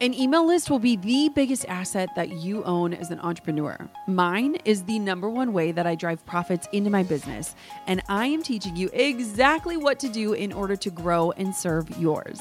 An 0.00 0.14
email 0.14 0.46
list 0.46 0.70
will 0.70 0.78
be 0.78 0.94
the 0.94 1.28
biggest 1.34 1.64
asset 1.66 2.08
that 2.14 2.28
you 2.28 2.62
own 2.62 2.94
as 2.94 3.10
an 3.10 3.18
entrepreneur. 3.18 3.76
Mine 4.06 4.54
is 4.64 4.84
the 4.84 5.00
number 5.00 5.28
one 5.28 5.52
way 5.52 5.72
that 5.72 5.88
I 5.88 5.96
drive 5.96 6.24
profits 6.24 6.68
into 6.72 6.88
my 6.88 7.02
business, 7.02 7.56
and 7.88 8.00
I 8.08 8.26
am 8.26 8.44
teaching 8.44 8.76
you 8.76 8.90
exactly 8.92 9.76
what 9.76 9.98
to 9.98 10.08
do 10.08 10.34
in 10.34 10.52
order 10.52 10.76
to 10.76 10.90
grow 10.90 11.32
and 11.32 11.52
serve 11.52 11.90
yours. 11.98 12.40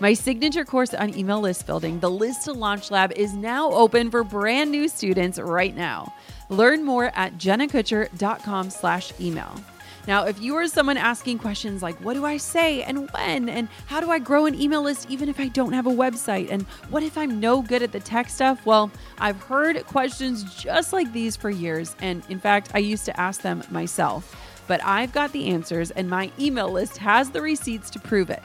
My 0.00 0.12
signature 0.12 0.66
course 0.66 0.92
on 0.92 1.16
email 1.16 1.40
list 1.40 1.66
building, 1.66 1.98
the 1.98 2.10
List 2.10 2.44
to 2.44 2.52
Launch 2.52 2.90
Lab, 2.90 3.12
is 3.12 3.32
now 3.32 3.70
open 3.70 4.10
for 4.10 4.22
brand 4.22 4.70
new 4.70 4.86
students 4.86 5.38
right 5.38 5.74
now. 5.74 6.12
Learn 6.50 6.84
more 6.84 7.10
at 7.14 7.38
jennakutcher.com 7.38 8.68
slash 8.68 9.14
email. 9.18 9.54
Now, 10.08 10.24
if 10.24 10.40
you 10.40 10.56
are 10.56 10.66
someone 10.66 10.96
asking 10.96 11.38
questions 11.38 11.82
like, 11.82 12.02
what 12.02 12.14
do 12.14 12.24
I 12.24 12.38
say 12.38 12.82
and 12.82 13.10
when? 13.10 13.50
And 13.50 13.68
how 13.84 14.00
do 14.00 14.10
I 14.10 14.18
grow 14.18 14.46
an 14.46 14.58
email 14.58 14.80
list 14.80 15.10
even 15.10 15.28
if 15.28 15.38
I 15.38 15.48
don't 15.48 15.74
have 15.74 15.86
a 15.86 15.90
website? 15.90 16.50
And 16.50 16.62
what 16.88 17.02
if 17.02 17.18
I'm 17.18 17.38
no 17.38 17.60
good 17.60 17.82
at 17.82 17.92
the 17.92 18.00
tech 18.00 18.30
stuff? 18.30 18.64
Well, 18.64 18.90
I've 19.18 19.38
heard 19.42 19.84
questions 19.84 20.54
just 20.54 20.94
like 20.94 21.12
these 21.12 21.36
for 21.36 21.50
years. 21.50 21.94
And 22.00 22.22
in 22.30 22.40
fact, 22.40 22.70
I 22.72 22.78
used 22.78 23.04
to 23.04 23.20
ask 23.20 23.42
them 23.42 23.62
myself. 23.70 24.34
But 24.66 24.82
I've 24.82 25.12
got 25.12 25.32
the 25.32 25.48
answers, 25.48 25.90
and 25.90 26.08
my 26.08 26.32
email 26.40 26.72
list 26.72 26.96
has 26.96 27.30
the 27.30 27.42
receipts 27.42 27.90
to 27.90 27.98
prove 27.98 28.30
it. 28.30 28.42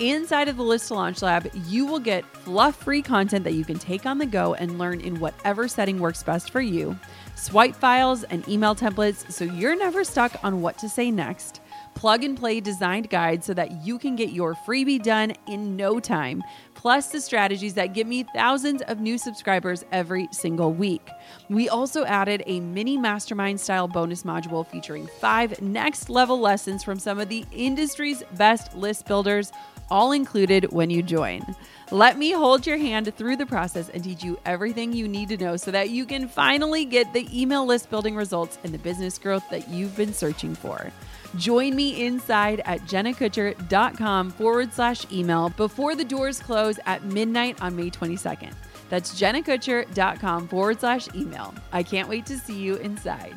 Inside 0.00 0.48
of 0.48 0.56
the 0.56 0.62
List 0.62 0.88
to 0.88 0.94
Launch 0.94 1.22
Lab, 1.22 1.48
you 1.68 1.86
will 1.86 1.98
get 2.00 2.24
fluff 2.26 2.76
free 2.76 3.00
content 3.00 3.44
that 3.44 3.54
you 3.54 3.64
can 3.64 3.78
take 3.78 4.06
on 4.06 4.18
the 4.18 4.26
go 4.26 4.54
and 4.54 4.78
learn 4.78 5.00
in 5.00 5.20
whatever 5.20 5.68
setting 5.68 5.98
works 5.98 6.22
best 6.22 6.50
for 6.50 6.60
you 6.60 6.98
swipe 7.36 7.76
files, 7.76 8.24
and 8.24 8.48
email 8.48 8.74
templates 8.74 9.30
so 9.30 9.44
you're 9.44 9.76
never 9.76 10.02
stuck 10.02 10.32
on 10.42 10.60
what 10.60 10.78
to 10.78 10.88
say 10.88 11.10
next. 11.10 11.60
Plug 11.94 12.24
and 12.24 12.36
play 12.36 12.60
designed 12.60 13.08
guides 13.08 13.46
so 13.46 13.54
that 13.54 13.84
you 13.84 13.98
can 13.98 14.16
get 14.16 14.30
your 14.30 14.54
freebie 14.54 15.02
done 15.02 15.32
in 15.46 15.76
no 15.76 16.00
time, 16.00 16.42
plus 16.86 17.08
the 17.08 17.20
strategies 17.20 17.74
that 17.74 17.94
give 17.94 18.06
me 18.06 18.22
thousands 18.32 18.80
of 18.82 19.00
new 19.00 19.18
subscribers 19.18 19.84
every 19.90 20.28
single 20.30 20.72
week. 20.72 21.10
We 21.48 21.68
also 21.68 22.04
added 22.04 22.44
a 22.46 22.60
mini 22.60 22.96
mastermind 22.96 23.58
style 23.58 23.88
bonus 23.88 24.22
module 24.22 24.64
featuring 24.64 25.08
five 25.18 25.60
next 25.60 26.08
level 26.08 26.38
lessons 26.38 26.84
from 26.84 27.00
some 27.00 27.18
of 27.18 27.28
the 27.28 27.44
industry's 27.50 28.22
best 28.34 28.76
list 28.76 29.04
builders 29.06 29.50
all 29.90 30.12
included 30.12 30.70
when 30.72 30.88
you 30.88 31.02
join. 31.02 31.42
Let 31.90 32.18
me 32.18 32.30
hold 32.30 32.68
your 32.68 32.78
hand 32.78 33.12
through 33.16 33.34
the 33.34 33.46
process 33.46 33.88
and 33.88 34.04
teach 34.04 34.22
you 34.22 34.38
everything 34.46 34.92
you 34.92 35.08
need 35.08 35.28
to 35.30 35.36
know 35.36 35.56
so 35.56 35.72
that 35.72 35.90
you 35.90 36.06
can 36.06 36.28
finally 36.28 36.84
get 36.84 37.12
the 37.12 37.28
email 37.32 37.66
list 37.66 37.90
building 37.90 38.14
results 38.14 38.60
and 38.62 38.72
the 38.72 38.78
business 38.78 39.18
growth 39.18 39.42
that 39.50 39.68
you've 39.68 39.96
been 39.96 40.14
searching 40.14 40.54
for. 40.54 40.92
Join 41.36 41.74
me 41.74 42.06
inside 42.06 42.62
at 42.64 42.80
jennakutcher.com 42.82 44.30
forward 44.30 44.72
slash 44.72 45.06
email 45.12 45.50
before 45.50 45.94
the 45.94 46.04
doors 46.04 46.38
close 46.40 46.78
at 46.86 47.04
midnight 47.04 47.60
on 47.62 47.74
May 47.76 47.90
22nd. 47.90 48.52
That's 48.88 49.20
jennakutcher.com 49.20 50.48
forward 50.48 50.80
slash 50.80 51.08
email. 51.14 51.54
I 51.72 51.82
can't 51.82 52.08
wait 52.08 52.26
to 52.26 52.38
see 52.38 52.56
you 52.58 52.76
inside. 52.76 53.34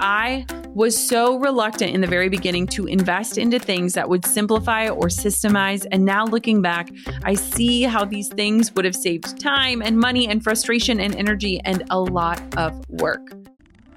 I 0.00 0.46
was 0.74 1.08
so 1.08 1.38
reluctant 1.38 1.94
in 1.94 2.02
the 2.02 2.06
very 2.06 2.28
beginning 2.28 2.66
to 2.68 2.86
invest 2.86 3.38
into 3.38 3.58
things 3.58 3.94
that 3.94 4.08
would 4.08 4.26
simplify 4.26 4.88
or 4.88 5.06
systemize. 5.06 5.86
And 5.90 6.04
now 6.04 6.26
looking 6.26 6.60
back, 6.60 6.90
I 7.24 7.34
see 7.34 7.82
how 7.82 8.04
these 8.04 8.28
things 8.28 8.74
would 8.74 8.84
have 8.84 8.94
saved 8.94 9.40
time 9.40 9.80
and 9.80 9.98
money 9.98 10.28
and 10.28 10.44
frustration 10.44 11.00
and 11.00 11.16
energy 11.16 11.60
and 11.64 11.82
a 11.90 11.98
lot 11.98 12.42
of 12.58 12.78
work. 12.90 13.45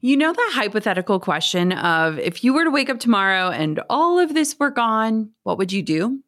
You 0.00 0.16
know 0.16 0.32
the 0.32 0.50
hypothetical 0.50 1.18
question 1.18 1.72
of 1.72 2.20
if 2.20 2.44
you 2.44 2.54
were 2.54 2.62
to 2.62 2.70
wake 2.70 2.88
up 2.88 3.00
tomorrow 3.00 3.50
and 3.50 3.80
all 3.90 4.20
of 4.20 4.32
this 4.32 4.56
were 4.56 4.70
gone, 4.70 5.30
what 5.42 5.58
would 5.58 5.72
you 5.72 5.82
do? 5.82 6.20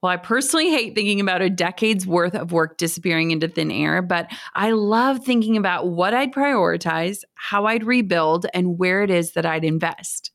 Well, 0.00 0.12
I 0.12 0.16
personally 0.16 0.70
hate 0.70 0.94
thinking 0.94 1.18
about 1.18 1.42
a 1.42 1.50
decade's 1.50 2.06
worth 2.06 2.36
of 2.36 2.52
work 2.52 2.76
disappearing 2.76 3.32
into 3.32 3.48
thin 3.48 3.72
air, 3.72 4.00
but 4.00 4.30
I 4.54 4.72
love 4.72 5.24
thinking 5.24 5.56
about 5.56 5.88
what 5.88 6.14
I'd 6.14 6.32
prioritize, 6.32 7.22
how 7.34 7.64
I'd 7.66 7.82
rebuild, 7.82 8.46
and 8.54 8.78
where 8.78 9.02
it 9.02 9.10
is 9.10 9.32
that 9.32 9.46
I'd 9.46 9.64
invest. 9.64 10.30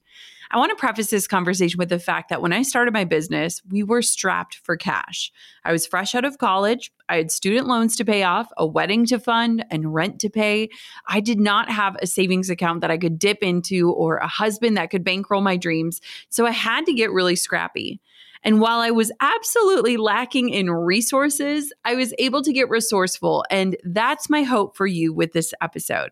I 0.52 0.58
want 0.58 0.72
to 0.72 0.76
preface 0.76 1.12
this 1.12 1.28
conversation 1.28 1.78
with 1.78 1.90
the 1.90 2.00
fact 2.00 2.30
that 2.30 2.42
when 2.42 2.54
I 2.54 2.64
started 2.64 2.92
my 2.92 3.04
business, 3.04 3.62
we 3.70 3.84
were 3.84 4.02
strapped 4.02 4.56
for 4.56 4.76
cash. 4.76 5.32
I 5.64 5.72
was 5.72 5.86
fresh 5.86 6.16
out 6.16 6.26
of 6.26 6.40
college. 6.40 6.92
I 7.08 7.18
had 7.18 7.32
student 7.32 7.68
loans 7.68 7.96
to 7.98 8.06
pay 8.06 8.24
off, 8.24 8.50
a 8.58 8.66
wedding 8.66 9.06
to 9.08 9.20
fund, 9.20 9.64
and 9.70 9.94
rent 9.94 10.20
to 10.22 10.30
pay. 10.30 10.70
I 11.08 11.20
did 11.20 11.40
not 11.40 11.70
have 11.70 11.98
a 12.02 12.08
savings 12.08 12.50
account 12.50 12.82
that 12.82 12.90
I 12.90 12.98
could 12.98 13.20
dip 13.20 13.44
into 13.44 13.92
or 13.92 14.18
a 14.18 14.28
husband 14.28 14.78
that 14.78 14.90
could 14.90 15.04
bankroll 15.04 15.42
my 15.42 15.56
dreams. 15.56 16.02
So 16.30 16.48
I 16.48 16.52
had 16.52 16.88
to 16.88 16.94
get 16.94 17.12
really 17.12 17.36
scrappy. 17.36 18.02
And 18.44 18.60
while 18.60 18.80
I 18.80 18.90
was 18.90 19.12
absolutely 19.20 19.98
lacking 19.98 20.50
in 20.50 20.72
resources, 20.72 21.74
I 21.86 21.96
was 21.96 22.14
able 22.18 22.42
to 22.42 22.54
get 22.54 22.70
resourceful. 22.70 23.46
And 23.52 23.78
that's 23.84 24.30
my 24.30 24.44
hope 24.44 24.76
for 24.76 24.88
you 24.88 25.14
with 25.14 25.34
this 25.34 25.54
episode. 25.62 26.10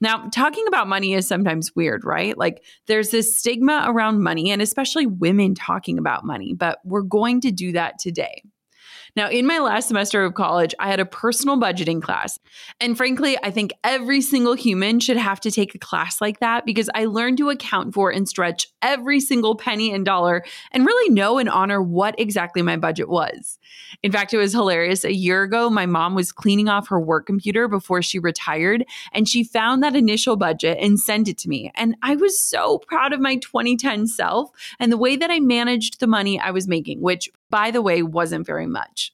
Now, 0.00 0.28
talking 0.32 0.66
about 0.66 0.88
money 0.88 1.14
is 1.14 1.26
sometimes 1.26 1.74
weird, 1.74 2.04
right? 2.04 2.36
Like 2.36 2.64
there's 2.86 3.10
this 3.10 3.38
stigma 3.38 3.84
around 3.86 4.22
money 4.22 4.50
and 4.50 4.62
especially 4.62 5.06
women 5.06 5.54
talking 5.54 5.98
about 5.98 6.24
money, 6.24 6.54
but 6.54 6.78
we're 6.84 7.02
going 7.02 7.40
to 7.42 7.50
do 7.50 7.72
that 7.72 7.98
today. 7.98 8.42
Now, 9.14 9.28
in 9.28 9.46
my 9.46 9.58
last 9.58 9.88
semester 9.88 10.24
of 10.24 10.32
college, 10.32 10.74
I 10.78 10.88
had 10.88 10.98
a 10.98 11.04
personal 11.04 11.58
budgeting 11.58 12.00
class. 12.00 12.38
And 12.80 12.96
frankly, 12.96 13.36
I 13.42 13.50
think 13.50 13.74
every 13.84 14.22
single 14.22 14.54
human 14.54 15.00
should 15.00 15.18
have 15.18 15.38
to 15.40 15.50
take 15.50 15.74
a 15.74 15.78
class 15.78 16.20
like 16.22 16.40
that 16.40 16.64
because 16.64 16.88
I 16.94 17.04
learned 17.04 17.36
to 17.38 17.50
account 17.50 17.92
for 17.92 18.10
and 18.10 18.26
stretch 18.26 18.68
every 18.80 19.20
single 19.20 19.54
penny 19.54 19.92
and 19.92 20.04
dollar 20.04 20.44
and 20.70 20.86
really 20.86 21.12
know 21.12 21.36
and 21.36 21.50
honor 21.50 21.82
what 21.82 22.18
exactly 22.18 22.62
my 22.62 22.78
budget 22.78 23.10
was. 23.10 23.58
In 24.02 24.12
fact, 24.12 24.32
it 24.32 24.38
was 24.38 24.52
hilarious. 24.52 25.04
A 25.04 25.12
year 25.12 25.42
ago, 25.42 25.68
my 25.68 25.84
mom 25.84 26.14
was 26.14 26.32
cleaning 26.32 26.70
off 26.70 26.88
her 26.88 27.00
work 27.00 27.26
computer 27.26 27.68
before 27.68 28.00
she 28.00 28.18
retired, 28.18 28.84
and 29.12 29.28
she 29.28 29.44
found 29.44 29.82
that 29.82 29.94
initial 29.94 30.36
budget 30.36 30.78
and 30.80 30.98
sent 30.98 31.28
it 31.28 31.36
to 31.38 31.48
me. 31.50 31.70
And 31.74 31.96
I 32.02 32.16
was 32.16 32.38
so 32.40 32.78
proud 32.78 33.12
of 33.12 33.20
my 33.20 33.36
2010 33.36 34.06
self 34.06 34.50
and 34.80 34.90
the 34.90 34.96
way 34.96 35.16
that 35.16 35.30
I 35.30 35.38
managed 35.38 36.00
the 36.00 36.06
money 36.06 36.40
I 36.40 36.50
was 36.50 36.66
making, 36.66 37.02
which 37.02 37.28
by 37.52 37.70
the 37.70 37.82
way, 37.82 38.02
wasn't 38.02 38.46
very 38.46 38.66
much. 38.66 39.12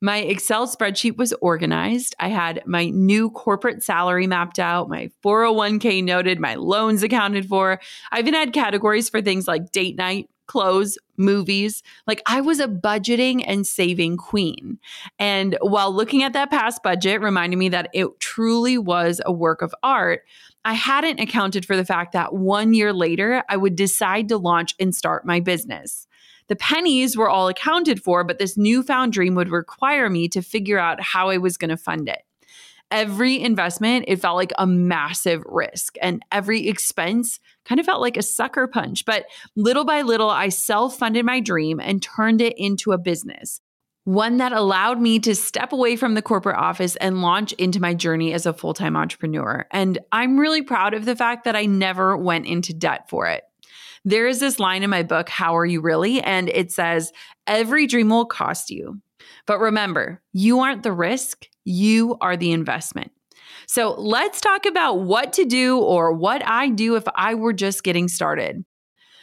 My 0.00 0.18
Excel 0.18 0.68
spreadsheet 0.68 1.16
was 1.16 1.32
organized. 1.40 2.14
I 2.20 2.28
had 2.28 2.62
my 2.66 2.90
new 2.90 3.30
corporate 3.30 3.82
salary 3.82 4.28
mapped 4.28 4.60
out, 4.60 4.88
my 4.88 5.10
401k 5.24 6.04
noted, 6.04 6.38
my 6.38 6.54
loans 6.54 7.02
accounted 7.02 7.46
for. 7.46 7.80
I 8.12 8.20
even 8.20 8.34
had 8.34 8.52
categories 8.52 9.08
for 9.08 9.20
things 9.20 9.48
like 9.48 9.72
date 9.72 9.96
night, 9.96 10.30
clothes, 10.46 10.98
movies. 11.16 11.82
Like 12.06 12.22
I 12.26 12.42
was 12.42 12.60
a 12.60 12.68
budgeting 12.68 13.42
and 13.44 13.66
saving 13.66 14.18
queen. 14.18 14.78
And 15.18 15.56
while 15.60 15.92
looking 15.92 16.22
at 16.22 16.34
that 16.34 16.50
past 16.50 16.82
budget 16.82 17.20
reminded 17.20 17.56
me 17.56 17.70
that 17.70 17.90
it 17.92 18.20
truly 18.20 18.78
was 18.78 19.20
a 19.24 19.32
work 19.32 19.62
of 19.62 19.74
art, 19.82 20.22
I 20.64 20.74
hadn't 20.74 21.20
accounted 21.20 21.64
for 21.64 21.76
the 21.76 21.84
fact 21.84 22.12
that 22.12 22.34
one 22.34 22.74
year 22.74 22.92
later, 22.92 23.42
I 23.48 23.56
would 23.56 23.74
decide 23.74 24.28
to 24.28 24.36
launch 24.36 24.74
and 24.78 24.94
start 24.94 25.24
my 25.24 25.40
business. 25.40 26.07
The 26.48 26.56
pennies 26.56 27.16
were 27.16 27.28
all 27.28 27.48
accounted 27.48 28.02
for, 28.02 28.24
but 28.24 28.38
this 28.38 28.56
newfound 28.56 29.12
dream 29.12 29.34
would 29.34 29.50
require 29.50 30.10
me 30.10 30.28
to 30.28 30.42
figure 30.42 30.78
out 30.78 31.00
how 31.00 31.28
I 31.28 31.38
was 31.38 31.56
going 31.56 31.70
to 31.70 31.76
fund 31.76 32.08
it. 32.08 32.22
Every 32.90 33.38
investment, 33.40 34.06
it 34.08 34.20
felt 34.20 34.36
like 34.36 34.52
a 34.58 34.66
massive 34.66 35.42
risk, 35.44 35.96
and 36.00 36.22
every 36.32 36.68
expense 36.68 37.38
kind 37.66 37.78
of 37.78 37.84
felt 37.84 38.00
like 38.00 38.16
a 38.16 38.22
sucker 38.22 38.66
punch. 38.66 39.04
But 39.04 39.26
little 39.56 39.84
by 39.84 40.00
little, 40.02 40.30
I 40.30 40.48
self 40.48 40.98
funded 40.98 41.26
my 41.26 41.40
dream 41.40 41.80
and 41.80 42.02
turned 42.02 42.40
it 42.40 42.54
into 42.56 42.92
a 42.92 42.98
business 42.98 43.60
one 44.08 44.38
that 44.38 44.52
allowed 44.52 44.98
me 44.98 45.18
to 45.18 45.34
step 45.34 45.70
away 45.70 45.94
from 45.94 46.14
the 46.14 46.22
corporate 46.22 46.56
office 46.56 46.96
and 46.96 47.20
launch 47.20 47.52
into 47.52 47.78
my 47.78 47.92
journey 47.92 48.32
as 48.32 48.46
a 48.46 48.54
full 48.54 48.72
time 48.72 48.96
entrepreneur. 48.96 49.66
And 49.70 49.98
I'm 50.10 50.38
really 50.38 50.62
proud 50.62 50.94
of 50.94 51.04
the 51.04 51.14
fact 51.14 51.44
that 51.44 51.54
I 51.54 51.66
never 51.66 52.16
went 52.16 52.46
into 52.46 52.72
debt 52.72 53.10
for 53.10 53.26
it. 53.26 53.44
There 54.04 54.26
is 54.26 54.40
this 54.40 54.58
line 54.58 54.82
in 54.82 54.90
my 54.90 55.02
book, 55.02 55.28
How 55.28 55.56
Are 55.56 55.66
You 55.66 55.80
Really? 55.80 56.20
And 56.20 56.48
it 56.48 56.72
says, 56.72 57.12
Every 57.46 57.86
dream 57.86 58.08
will 58.08 58.26
cost 58.26 58.70
you. 58.70 59.00
But 59.46 59.60
remember, 59.60 60.22
you 60.32 60.60
aren't 60.60 60.82
the 60.82 60.92
risk, 60.92 61.46
you 61.64 62.16
are 62.20 62.36
the 62.36 62.52
investment. 62.52 63.12
So 63.66 63.94
let's 63.98 64.40
talk 64.40 64.66
about 64.66 65.00
what 65.00 65.32
to 65.34 65.44
do 65.44 65.78
or 65.78 66.12
what 66.12 66.42
I 66.46 66.68
do 66.68 66.96
if 66.96 67.04
I 67.14 67.34
were 67.34 67.52
just 67.52 67.82
getting 67.82 68.08
started. 68.08 68.64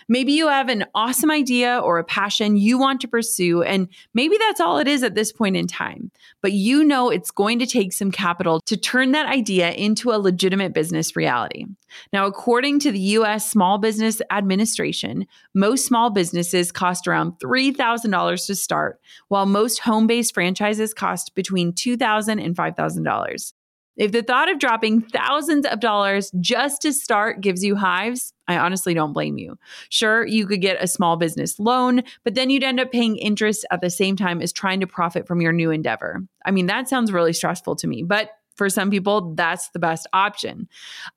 Maybe 0.08 0.34
you 0.34 0.48
have 0.48 0.70
an 0.70 0.86
awesome 0.94 1.32
idea 1.32 1.80
or 1.80 1.98
a 1.98 2.04
passion 2.04 2.58
you 2.58 2.78
want 2.78 3.02
to 3.02 3.08
pursue, 3.08 3.64
and 3.64 3.88
maybe 4.14 4.38
that's 4.38 4.62
all 4.62 4.78
it 4.78 4.88
is 4.88 5.02
at 5.02 5.16
this 5.16 5.32
point 5.32 5.58
in 5.58 5.66
time. 5.66 6.12
But 6.42 6.52
you 6.52 6.84
know 6.84 7.10
it's 7.10 7.32
going 7.32 7.58
to 7.60 7.66
take 7.66 7.92
some 7.92 8.12
capital 8.12 8.62
to 8.68 8.78
turn 8.78 9.14
that 9.14 9.26
idea 9.26 9.72
into 9.72 10.12
a 10.12 10.20
legitimate 10.20 10.74
business 10.74 11.16
reality. 11.16 11.66
Now, 12.14 12.28
according 12.28 12.80
to 12.82 12.92
the 12.92 13.00
US 13.00 13.50
Small 13.50 13.78
Business 13.80 14.22
Administration, 14.32 15.26
most 15.56 15.86
small 15.86 16.12
businesses 16.12 16.72
cost 16.72 17.08
around 17.08 17.40
$3,000 17.40 18.46
to 18.46 18.56
start, 18.56 19.00
while 19.30 19.46
most 19.46 19.80
home 19.80 20.06
based 20.06 20.34
franchises 20.34 20.94
cost 20.94 21.34
between 21.34 21.74
$2,000 21.74 22.44
and 22.44 22.56
$5,000. 22.56 23.54
If 23.98 24.12
the 24.12 24.24
thought 24.24 24.52
of 24.52 24.60
dropping 24.60 25.02
thousands 25.02 25.66
of 25.66 25.80
dollars 25.80 26.32
just 26.40 26.82
to 26.82 26.92
start 26.92 27.42
gives 27.42 27.64
you 27.64 27.76
hives, 27.76 28.34
I 28.48 28.58
honestly 28.58 28.94
don't 28.94 29.14
blame 29.14 29.38
you. 29.38 29.58
Sure, 29.90 30.26
you 30.26 30.46
could 30.46 30.62
get 30.62 30.82
a 30.84 30.88
small 30.88 31.18
business 31.18 31.60
loan, 31.60 32.04
but 32.24 32.36
then 32.36 32.50
you'd 32.50 32.64
end 32.64 32.80
up 32.80 32.92
paying 32.92 33.18
interest 33.18 33.66
at 33.72 33.82
the 33.82 33.90
same 33.90 34.16
time 34.16 34.42
as 34.42 34.52
trying 34.52 34.82
to 34.82 34.88
profit 34.88 35.28
from 35.28 35.42
your 35.42 35.54
new 35.54 35.72
endeavor. 35.72 36.24
I 36.46 36.52
mean, 36.52 36.66
that 36.68 36.90
sounds 36.90 37.12
really 37.12 37.34
stressful 37.34 37.78
to 37.78 37.88
me, 37.88 38.04
but 38.04 38.30
for 38.56 38.70
some 38.70 38.90
people, 38.90 39.34
that's 39.36 39.70
the 39.70 39.80
best 39.80 40.08
option. 40.14 40.68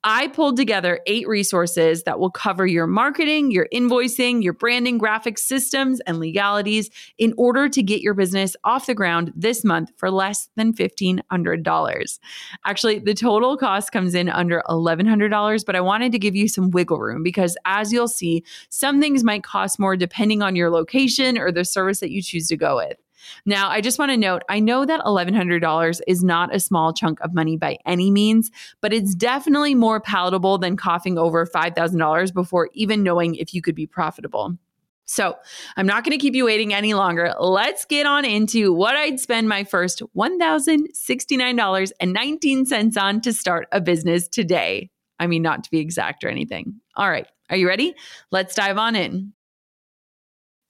I 0.05 0.29
pulled 0.29 0.57
together 0.57 1.01
eight 1.07 1.27
resources 1.29 2.03
that 2.03 2.19
will 2.19 2.31
cover 2.31 2.67
your 2.67 2.87
marketing, 2.87 3.51
your 3.51 3.69
invoicing, 3.73 4.43
your 4.43 4.53
branding, 4.53 4.99
graphics 4.99 5.41
systems, 5.41 6.01
and 6.01 6.19
legalities 6.19 6.91
in 7.17 7.33
order 7.37 7.69
to 7.69 7.83
get 7.83 8.01
your 8.01 8.15
business 8.15 8.57
off 8.65 8.87
the 8.87 8.95
ground 8.95 9.33
this 9.37 9.65
month 9.65 9.91
for 9.97 10.11
less 10.11 10.49
than 10.57 10.73
$1,500. 10.73 12.19
Actually, 12.67 12.99
the 12.99 13.15
total 13.15 13.57
cost 13.57 13.93
comes 13.93 14.15
in 14.15 14.29
under 14.29 14.63
$1,100, 14.69 15.65
but 15.65 15.77
I 15.77 15.81
wanted 15.81 16.13
to 16.13 16.19
give 16.19 16.35
you 16.35 16.49
some 16.49 16.71
wiggle 16.71 16.99
room 16.99 17.23
because 17.23 17.57
as 17.65 17.93
you'll 17.93 18.09
see, 18.09 18.45
some 18.69 19.01
things 19.01 19.23
might 19.25 19.45
cost 19.45 19.79
more 19.79 19.97
depending 19.97 20.43
on 20.43 20.57
your 20.57 20.71
location 20.71 21.39
or 21.39 21.53
the 21.53 21.65
service 21.65 22.01
that 22.01 22.11
you 22.11 22.23
choose 22.23 22.49
to 22.49 22.57
go 22.57 22.77
with. 22.77 22.99
Now, 23.47 23.71
I 23.71 23.81
just 23.81 23.99
want 23.99 24.11
to 24.11 24.17
note 24.17 24.43
I 24.49 24.61
know 24.61 24.85
that 24.85 25.01
$1,100 25.01 26.01
is 26.07 26.25
not 26.25 26.55
a 26.55 26.61
small 26.61 26.93
chunk 26.93 27.21
of 27.21 27.35
money 27.35 27.57
by 27.57 27.79
any 27.87 28.11
means, 28.11 28.51
but 28.81 28.93
it's 28.93 29.15
definitely 29.15 29.75
more 29.75 30.01
palatable 30.01 30.59
than 30.59 30.77
coughing 30.77 31.17
over 31.19 31.47
$5,000 31.47 32.35
before 32.35 32.69
even 32.73 33.03
knowing 33.03 33.35
if 33.35 33.55
you 33.55 33.63
could 33.63 33.75
be 33.75 33.87
profitable. 33.87 34.57
So, 35.05 35.37
I'm 35.77 35.87
not 35.87 36.05
going 36.05 36.19
to 36.19 36.21
keep 36.21 36.35
you 36.35 36.45
waiting 36.45 36.75
any 36.75 36.93
longer. 36.93 37.33
Let's 37.41 37.87
get 37.87 38.05
on 38.05 38.27
into 38.27 38.75
what 38.75 38.95
I'd 38.95 39.19
spend 39.19 39.49
my 39.49 39.65
first 39.65 40.03
$1,069.19 40.15 43.03
on 43.03 43.21
to 43.23 43.33
start 43.33 43.69
a 43.73 43.81
business 43.81 44.29
today. 44.29 44.91
I 45.19 45.27
mean, 45.27 45.43
not 45.43 45.65
to 45.65 45.71
be 45.71 45.79
exact 45.79 46.25
or 46.25 46.29
anything. 46.29 46.75
All 46.95 47.11
right, 47.11 47.27
are 47.49 47.57
you 47.57 47.67
ready? 47.67 47.95
Let's 48.31 48.55
dive 48.55 48.77
on 48.77 48.97
in. 48.97 49.33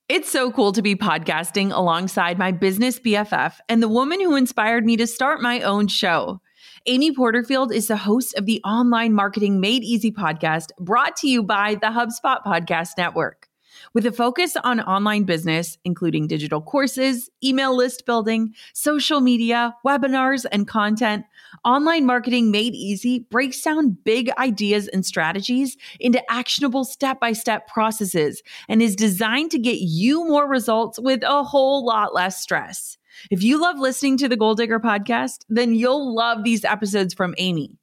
It's 0.08 0.30
so 0.30 0.50
cool 0.50 0.72
to 0.72 0.80
be 0.80 0.96
podcasting 0.96 1.70
alongside 1.70 2.38
my 2.38 2.50
business 2.50 2.98
BFF 2.98 3.56
and 3.68 3.82
the 3.82 3.90
woman 3.90 4.22
who 4.22 4.36
inspired 4.36 4.86
me 4.86 4.96
to 4.96 5.06
start 5.06 5.42
my 5.42 5.60
own 5.60 5.86
show. 5.86 6.40
Amy 6.86 7.14
Porterfield 7.14 7.74
is 7.74 7.88
the 7.88 7.98
host 7.98 8.34
of 8.34 8.46
the 8.46 8.62
Online 8.64 9.12
Marketing 9.12 9.60
Made 9.60 9.84
Easy 9.84 10.10
podcast 10.10 10.68
brought 10.80 11.16
to 11.16 11.28
you 11.28 11.42
by 11.42 11.74
the 11.74 11.88
HubSpot 11.88 12.42
Podcast 12.42 12.92
Network. 12.96 13.47
With 13.94 14.04
a 14.06 14.12
focus 14.12 14.56
on 14.62 14.80
online 14.80 15.24
business, 15.24 15.78
including 15.84 16.26
digital 16.26 16.60
courses, 16.60 17.30
email 17.42 17.74
list 17.74 18.04
building, 18.06 18.54
social 18.74 19.20
media, 19.20 19.74
webinars, 19.86 20.44
and 20.50 20.68
content, 20.68 21.24
Online 21.64 22.04
Marketing 22.04 22.50
Made 22.50 22.74
Easy 22.74 23.20
breaks 23.30 23.60
down 23.62 23.96
big 24.04 24.30
ideas 24.38 24.88
and 24.88 25.04
strategies 25.04 25.76
into 25.98 26.22
actionable 26.30 26.84
step 26.84 27.18
by 27.18 27.32
step 27.32 27.66
processes 27.66 28.42
and 28.68 28.82
is 28.82 28.94
designed 28.94 29.50
to 29.52 29.58
get 29.58 29.78
you 29.80 30.26
more 30.26 30.46
results 30.46 30.98
with 30.98 31.22
a 31.22 31.42
whole 31.42 31.84
lot 31.84 32.14
less 32.14 32.40
stress. 32.40 32.98
If 33.30 33.42
you 33.42 33.60
love 33.60 33.78
listening 33.78 34.18
to 34.18 34.28
the 34.28 34.36
Goal 34.36 34.54
Digger 34.54 34.80
podcast, 34.80 35.38
then 35.48 35.74
you'll 35.74 36.14
love 36.14 36.44
these 36.44 36.64
episodes 36.64 37.14
from 37.14 37.34
Amy. 37.38 37.78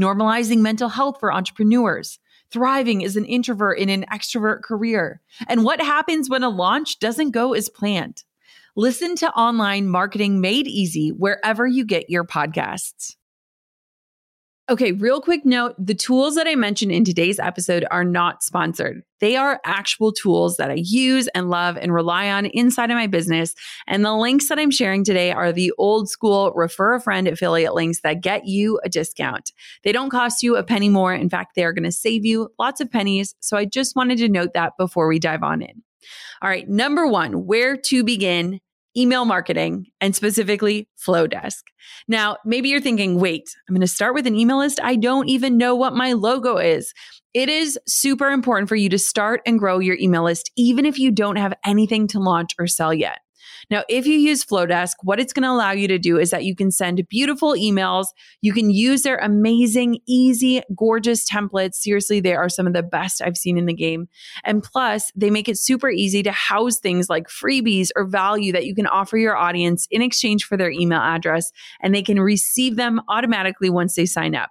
Normalizing 0.00 0.58
mental 0.58 0.88
health 0.88 1.18
for 1.18 1.32
entrepreneurs 1.32 2.20
thriving 2.50 3.04
as 3.04 3.16
an 3.16 3.24
introvert 3.24 3.78
in 3.78 3.88
an 3.88 4.04
extrovert 4.12 4.62
career, 4.62 5.20
and 5.48 5.64
what 5.64 5.80
happens 5.80 6.30
when 6.30 6.42
a 6.42 6.48
launch 6.48 6.98
doesn't 6.98 7.32
go 7.32 7.52
as 7.52 7.68
planned. 7.68 8.24
Listen 8.76 9.16
to 9.16 9.30
online 9.32 9.88
marketing 9.88 10.40
made 10.40 10.66
easy 10.66 11.10
wherever 11.10 11.66
you 11.66 11.84
get 11.84 12.08
your 12.08 12.24
podcasts. 12.24 13.16
Okay, 14.70 14.92
real 14.92 15.22
quick 15.22 15.46
note 15.46 15.74
the 15.78 15.94
tools 15.94 16.34
that 16.34 16.46
I 16.46 16.54
mentioned 16.54 16.92
in 16.92 17.02
today's 17.02 17.38
episode 17.38 17.86
are 17.90 18.04
not 18.04 18.42
sponsored. 18.42 19.02
They 19.18 19.34
are 19.34 19.62
actual 19.64 20.12
tools 20.12 20.58
that 20.58 20.70
I 20.70 20.74
use 20.74 21.26
and 21.28 21.48
love 21.48 21.78
and 21.78 21.90
rely 21.94 22.28
on 22.30 22.44
inside 22.44 22.90
of 22.90 22.96
my 22.96 23.06
business. 23.06 23.54
And 23.86 24.04
the 24.04 24.12
links 24.14 24.50
that 24.50 24.58
I'm 24.58 24.70
sharing 24.70 25.04
today 25.04 25.32
are 25.32 25.52
the 25.52 25.72
old 25.78 26.10
school 26.10 26.52
refer 26.54 26.94
a 26.94 27.00
friend 27.00 27.26
affiliate 27.26 27.72
links 27.72 28.00
that 28.02 28.20
get 28.20 28.46
you 28.46 28.78
a 28.84 28.90
discount. 28.90 29.52
They 29.84 29.92
don't 29.92 30.10
cost 30.10 30.42
you 30.42 30.56
a 30.56 30.62
penny 30.62 30.90
more. 30.90 31.14
In 31.14 31.30
fact, 31.30 31.54
they 31.56 31.64
are 31.64 31.72
going 31.72 31.84
to 31.84 31.92
save 31.92 32.26
you 32.26 32.50
lots 32.58 32.82
of 32.82 32.90
pennies. 32.90 33.34
So 33.40 33.56
I 33.56 33.64
just 33.64 33.96
wanted 33.96 34.18
to 34.18 34.28
note 34.28 34.50
that 34.52 34.74
before 34.78 35.08
we 35.08 35.18
dive 35.18 35.42
on 35.42 35.62
in. 35.62 35.82
All 36.42 36.50
right, 36.50 36.68
number 36.68 37.06
one, 37.06 37.46
where 37.46 37.74
to 37.74 38.04
begin 38.04 38.60
email 38.98 39.24
marketing 39.24 39.86
and 40.00 40.14
specifically 40.16 40.88
Flodesk. 40.98 41.62
Now, 42.08 42.36
maybe 42.44 42.68
you're 42.68 42.80
thinking, 42.80 43.20
wait, 43.20 43.48
I'm 43.68 43.74
going 43.74 43.80
to 43.80 43.86
start 43.86 44.14
with 44.14 44.26
an 44.26 44.34
email 44.34 44.58
list. 44.58 44.80
I 44.82 44.96
don't 44.96 45.28
even 45.28 45.56
know 45.56 45.74
what 45.74 45.94
my 45.94 46.12
logo 46.12 46.56
is. 46.58 46.92
It 47.34 47.48
is 47.48 47.78
super 47.86 48.30
important 48.30 48.68
for 48.68 48.76
you 48.76 48.88
to 48.88 48.98
start 48.98 49.42
and 49.46 49.58
grow 49.58 49.78
your 49.78 49.96
email 50.00 50.24
list, 50.24 50.50
even 50.56 50.84
if 50.84 50.98
you 50.98 51.10
don't 51.10 51.36
have 51.36 51.54
anything 51.64 52.08
to 52.08 52.18
launch 52.18 52.50
or 52.58 52.66
sell 52.66 52.92
yet. 52.92 53.20
Now, 53.70 53.84
if 53.88 54.06
you 54.06 54.14
use 54.18 54.44
Flodesk, 54.44 54.94
what 55.02 55.20
it's 55.20 55.32
going 55.32 55.42
to 55.42 55.50
allow 55.50 55.72
you 55.72 55.88
to 55.88 55.98
do 55.98 56.18
is 56.18 56.30
that 56.30 56.44
you 56.44 56.56
can 56.56 56.70
send 56.70 57.06
beautiful 57.08 57.52
emails. 57.52 58.06
You 58.40 58.52
can 58.52 58.70
use 58.70 59.02
their 59.02 59.18
amazing, 59.18 59.98
easy, 60.06 60.62
gorgeous 60.74 61.28
templates. 61.28 61.74
Seriously, 61.74 62.20
they 62.20 62.34
are 62.34 62.48
some 62.48 62.66
of 62.66 62.72
the 62.72 62.82
best 62.82 63.20
I've 63.20 63.36
seen 63.36 63.58
in 63.58 63.66
the 63.66 63.74
game. 63.74 64.08
And 64.44 64.62
plus, 64.62 65.12
they 65.14 65.30
make 65.30 65.48
it 65.48 65.58
super 65.58 65.90
easy 65.90 66.22
to 66.22 66.32
house 66.32 66.78
things 66.78 67.10
like 67.10 67.28
freebies 67.28 67.90
or 67.94 68.06
value 68.06 68.52
that 68.52 68.64
you 68.64 68.74
can 68.74 68.86
offer 68.86 69.18
your 69.18 69.36
audience 69.36 69.86
in 69.90 70.00
exchange 70.00 70.44
for 70.44 70.56
their 70.56 70.70
email 70.70 71.00
address, 71.00 71.52
and 71.82 71.94
they 71.94 72.02
can 72.02 72.20
receive 72.20 72.76
them 72.76 73.02
automatically 73.08 73.68
once 73.68 73.94
they 73.94 74.06
sign 74.06 74.34
up. 74.34 74.50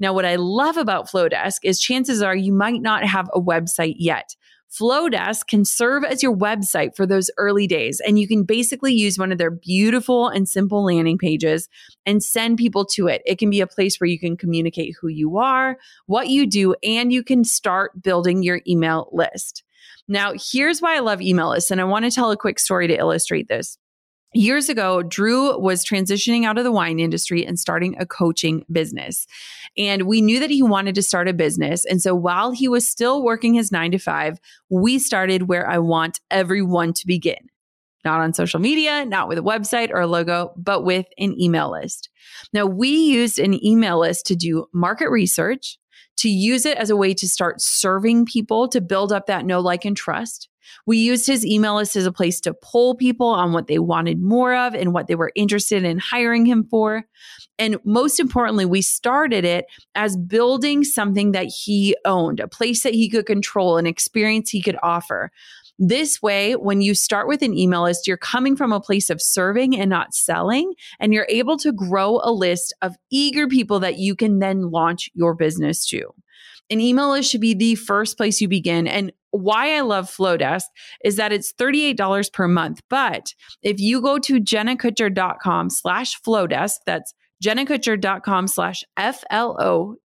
Now, 0.00 0.12
what 0.12 0.24
I 0.24 0.36
love 0.36 0.76
about 0.76 1.08
Flodesk 1.08 1.58
is 1.62 1.80
chances 1.80 2.22
are 2.22 2.36
you 2.36 2.52
might 2.52 2.82
not 2.82 3.04
have 3.04 3.28
a 3.32 3.40
website 3.40 3.94
yet. 3.98 4.34
Flodesk 4.78 5.46
can 5.46 5.64
serve 5.64 6.04
as 6.04 6.22
your 6.22 6.36
website 6.36 6.96
for 6.96 7.06
those 7.06 7.30
early 7.36 7.66
days. 7.66 8.00
And 8.06 8.18
you 8.18 8.26
can 8.26 8.42
basically 8.44 8.92
use 8.92 9.18
one 9.18 9.30
of 9.30 9.38
their 9.38 9.50
beautiful 9.50 10.28
and 10.28 10.48
simple 10.48 10.84
landing 10.84 11.18
pages 11.18 11.68
and 12.04 12.22
send 12.22 12.58
people 12.58 12.84
to 12.86 13.06
it. 13.06 13.22
It 13.24 13.38
can 13.38 13.50
be 13.50 13.60
a 13.60 13.66
place 13.66 14.00
where 14.00 14.08
you 14.08 14.18
can 14.18 14.36
communicate 14.36 14.96
who 15.00 15.08
you 15.08 15.38
are, 15.38 15.76
what 16.06 16.28
you 16.28 16.46
do, 16.46 16.74
and 16.82 17.12
you 17.12 17.22
can 17.22 17.44
start 17.44 18.02
building 18.02 18.42
your 18.42 18.60
email 18.66 19.08
list. 19.12 19.62
Now, 20.08 20.32
here's 20.52 20.80
why 20.80 20.96
I 20.96 21.00
love 21.00 21.22
email 21.22 21.50
lists. 21.50 21.70
And 21.70 21.80
I 21.80 21.84
want 21.84 22.04
to 22.04 22.10
tell 22.10 22.30
a 22.30 22.36
quick 22.36 22.58
story 22.58 22.88
to 22.88 22.98
illustrate 22.98 23.48
this. 23.48 23.78
Years 24.36 24.68
ago, 24.68 25.00
Drew 25.00 25.56
was 25.60 25.84
transitioning 25.84 26.44
out 26.44 26.58
of 26.58 26.64
the 26.64 26.72
wine 26.72 26.98
industry 26.98 27.46
and 27.46 27.56
starting 27.56 27.94
a 28.00 28.04
coaching 28.04 28.64
business. 28.70 29.28
And 29.78 30.02
we 30.02 30.20
knew 30.20 30.40
that 30.40 30.50
he 30.50 30.60
wanted 30.60 30.96
to 30.96 31.02
start 31.02 31.28
a 31.28 31.32
business. 31.32 31.84
And 31.84 32.02
so 32.02 32.16
while 32.16 32.50
he 32.50 32.66
was 32.66 32.88
still 32.88 33.22
working 33.22 33.54
his 33.54 33.70
nine 33.70 33.92
to 33.92 33.98
five, 33.98 34.40
we 34.68 34.98
started 34.98 35.46
where 35.46 35.70
I 35.70 35.78
want 35.78 36.18
everyone 36.32 36.94
to 36.94 37.06
begin. 37.06 37.48
Not 38.04 38.20
on 38.20 38.34
social 38.34 38.58
media, 38.58 39.04
not 39.04 39.28
with 39.28 39.38
a 39.38 39.42
website 39.42 39.90
or 39.90 40.00
a 40.00 40.06
logo, 40.08 40.52
but 40.56 40.82
with 40.82 41.06
an 41.16 41.40
email 41.40 41.70
list. 41.70 42.10
Now, 42.52 42.66
we 42.66 42.88
used 42.88 43.38
an 43.38 43.64
email 43.64 44.00
list 44.00 44.26
to 44.26 44.34
do 44.34 44.66
market 44.74 45.10
research, 45.10 45.78
to 46.16 46.28
use 46.28 46.66
it 46.66 46.76
as 46.76 46.90
a 46.90 46.96
way 46.96 47.14
to 47.14 47.28
start 47.28 47.60
serving 47.60 48.26
people 48.26 48.66
to 48.70 48.80
build 48.80 49.12
up 49.12 49.26
that 49.26 49.46
know, 49.46 49.60
like, 49.60 49.84
and 49.84 49.96
trust 49.96 50.48
we 50.86 50.98
used 50.98 51.26
his 51.26 51.44
email 51.44 51.76
list 51.76 51.96
as 51.96 52.06
a 52.06 52.12
place 52.12 52.40
to 52.42 52.54
poll 52.54 52.94
people 52.94 53.28
on 53.28 53.52
what 53.52 53.66
they 53.66 53.78
wanted 53.78 54.20
more 54.20 54.54
of 54.54 54.74
and 54.74 54.92
what 54.92 55.06
they 55.06 55.14
were 55.14 55.32
interested 55.34 55.84
in 55.84 55.98
hiring 55.98 56.46
him 56.46 56.64
for. 56.64 57.04
And 57.58 57.78
most 57.84 58.18
importantly, 58.18 58.64
we 58.64 58.82
started 58.82 59.44
it 59.44 59.66
as 59.94 60.16
building 60.16 60.84
something 60.84 61.32
that 61.32 61.46
he 61.46 61.96
owned, 62.04 62.40
a 62.40 62.48
place 62.48 62.82
that 62.82 62.94
he 62.94 63.08
could 63.08 63.26
control, 63.26 63.76
an 63.76 63.86
experience 63.86 64.50
he 64.50 64.62
could 64.62 64.76
offer. 64.82 65.30
This 65.78 66.22
way, 66.22 66.54
when 66.54 66.80
you 66.80 66.94
start 66.94 67.26
with 67.26 67.42
an 67.42 67.56
email 67.56 67.82
list, 67.82 68.06
you're 68.06 68.16
coming 68.16 68.54
from 68.54 68.72
a 68.72 68.80
place 68.80 69.10
of 69.10 69.20
serving 69.20 69.76
and 69.76 69.90
not 69.90 70.14
selling, 70.14 70.72
and 71.00 71.12
you're 71.12 71.26
able 71.28 71.56
to 71.58 71.72
grow 71.72 72.20
a 72.22 72.30
list 72.30 72.72
of 72.80 72.94
eager 73.10 73.48
people 73.48 73.80
that 73.80 73.98
you 73.98 74.14
can 74.14 74.38
then 74.38 74.70
launch 74.70 75.10
your 75.14 75.34
business 75.34 75.84
to. 75.88 76.14
An 76.70 76.80
email 76.80 77.10
list 77.10 77.30
should 77.30 77.40
be 77.40 77.54
the 77.54 77.74
first 77.74 78.16
place 78.16 78.40
you 78.40 78.48
begin. 78.48 78.86
And 78.86 79.12
why 79.34 79.76
I 79.76 79.80
love 79.80 80.08
Flodesk 80.08 80.64
is 81.04 81.16
that 81.16 81.32
it's 81.32 81.52
$38 81.52 82.32
per 82.32 82.46
month. 82.46 82.80
But 82.88 83.34
if 83.62 83.80
you 83.80 84.00
go 84.00 84.18
to 84.18 84.40
jennakutcher.com 84.40 85.70
slash 85.70 86.20
Flodesk, 86.22 86.76
that's 86.86 87.14
jennakutcher.com 87.42 88.46
slash 88.46 88.84
F-L-O-D-E-S-K, 88.96 89.98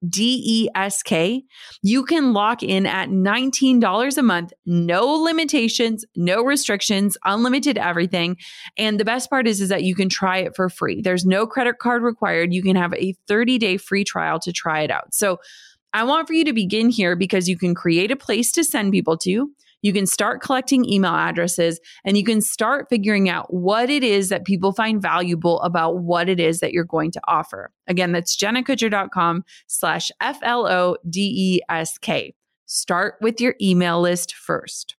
you 1.81 2.03
can 2.03 2.33
lock 2.33 2.63
in 2.63 2.85
at 2.85 3.09
$19 3.09 4.17
a 4.17 4.23
month, 4.23 4.51
no 4.65 5.05
limitations, 5.05 6.03
no 6.15 6.43
restrictions, 6.43 7.15
unlimited 7.23 7.77
everything. 7.77 8.35
And 8.77 8.99
the 8.99 9.05
best 9.05 9.29
part 9.29 9.47
is, 9.47 9.61
is 9.61 9.69
that 9.69 9.83
you 9.83 9.95
can 9.95 10.09
try 10.09 10.39
it 10.39 10.55
for 10.55 10.69
free. 10.69 11.01
There's 11.01 11.25
no 11.25 11.47
credit 11.47 11.77
card 11.79 12.01
required. 12.01 12.53
You 12.53 12.63
can 12.63 12.75
have 12.75 12.93
a 12.93 13.15
30-day 13.29 13.77
free 13.77 14.03
trial 14.03 14.39
to 14.39 14.51
try 14.51 14.81
it 14.81 14.91
out. 14.91 15.13
So 15.13 15.39
I 15.93 16.03
want 16.03 16.27
for 16.27 16.33
you 16.33 16.45
to 16.45 16.53
begin 16.53 16.89
here 16.89 17.15
because 17.15 17.49
you 17.49 17.57
can 17.57 17.73
create 17.73 18.11
a 18.11 18.15
place 18.15 18.51
to 18.53 18.63
send 18.63 18.91
people 18.91 19.17
to. 19.17 19.51
You 19.81 19.93
can 19.93 20.05
start 20.05 20.41
collecting 20.41 20.83
email 20.85 21.13
addresses 21.13 21.79
and 22.03 22.17
you 22.17 22.23
can 22.23 22.41
start 22.41 22.87
figuring 22.89 23.29
out 23.29 23.53
what 23.53 23.89
it 23.89 24.03
is 24.03 24.29
that 24.29 24.45
people 24.45 24.73
find 24.73 25.01
valuable 25.01 25.61
about 25.61 25.99
what 25.99 26.27
it 26.27 26.39
is 26.39 26.59
that 26.59 26.73
you're 26.73 26.83
going 26.83 27.11
to 27.11 27.21
offer. 27.27 27.71
Again, 27.87 28.11
that's 28.11 28.35
jennakutcher.com 28.35 29.45
slash 29.67 30.11
F-L-O-D-E-S-K. 30.21 30.73
Start 32.65 33.15
with 33.21 33.41
your 33.41 33.55
email 33.61 34.01
list 34.01 34.35
first. 34.35 34.95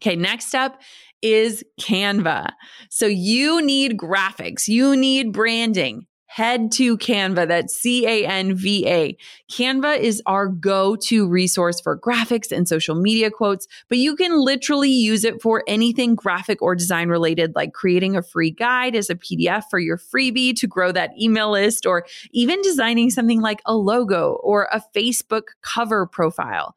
Okay, 0.00 0.16
next 0.16 0.54
up 0.54 0.80
is 1.22 1.64
Canva. 1.80 2.50
So 2.90 3.06
you 3.06 3.62
need 3.62 3.96
graphics, 3.96 4.68
you 4.68 4.96
need 4.96 5.32
branding 5.32 6.06
head 6.28 6.70
to 6.70 6.96
Canva. 6.98 7.48
That's 7.48 7.74
C 7.74 8.06
A 8.06 8.26
N 8.26 8.54
V 8.54 8.86
A. 8.86 9.16
Canva 9.50 9.98
is 9.98 10.22
our 10.26 10.46
go 10.46 10.94
to 10.94 11.26
resource 11.26 11.80
for 11.80 11.98
graphics 11.98 12.52
and 12.52 12.68
social 12.68 12.94
media 12.94 13.30
quotes, 13.30 13.66
but 13.88 13.98
you 13.98 14.14
can 14.14 14.38
literally 14.38 14.90
use 14.90 15.24
it 15.24 15.42
for 15.42 15.64
anything 15.66 16.14
graphic 16.14 16.62
or 16.62 16.76
design 16.76 17.08
related, 17.08 17.54
like 17.56 17.72
creating 17.72 18.14
a 18.14 18.22
free 18.22 18.50
guide 18.50 18.94
as 18.94 19.10
a 19.10 19.14
PDF 19.16 19.64
for 19.70 19.78
your 19.78 19.96
freebie 19.96 20.54
to 20.54 20.66
grow 20.66 20.92
that 20.92 21.10
email 21.20 21.50
list, 21.50 21.86
or 21.86 22.04
even 22.30 22.60
designing 22.62 23.10
something 23.10 23.40
like 23.40 23.60
a 23.66 23.74
logo 23.74 24.38
or 24.42 24.68
a 24.70 24.82
Facebook 24.94 25.44
cover 25.62 26.06
profile. 26.06 26.76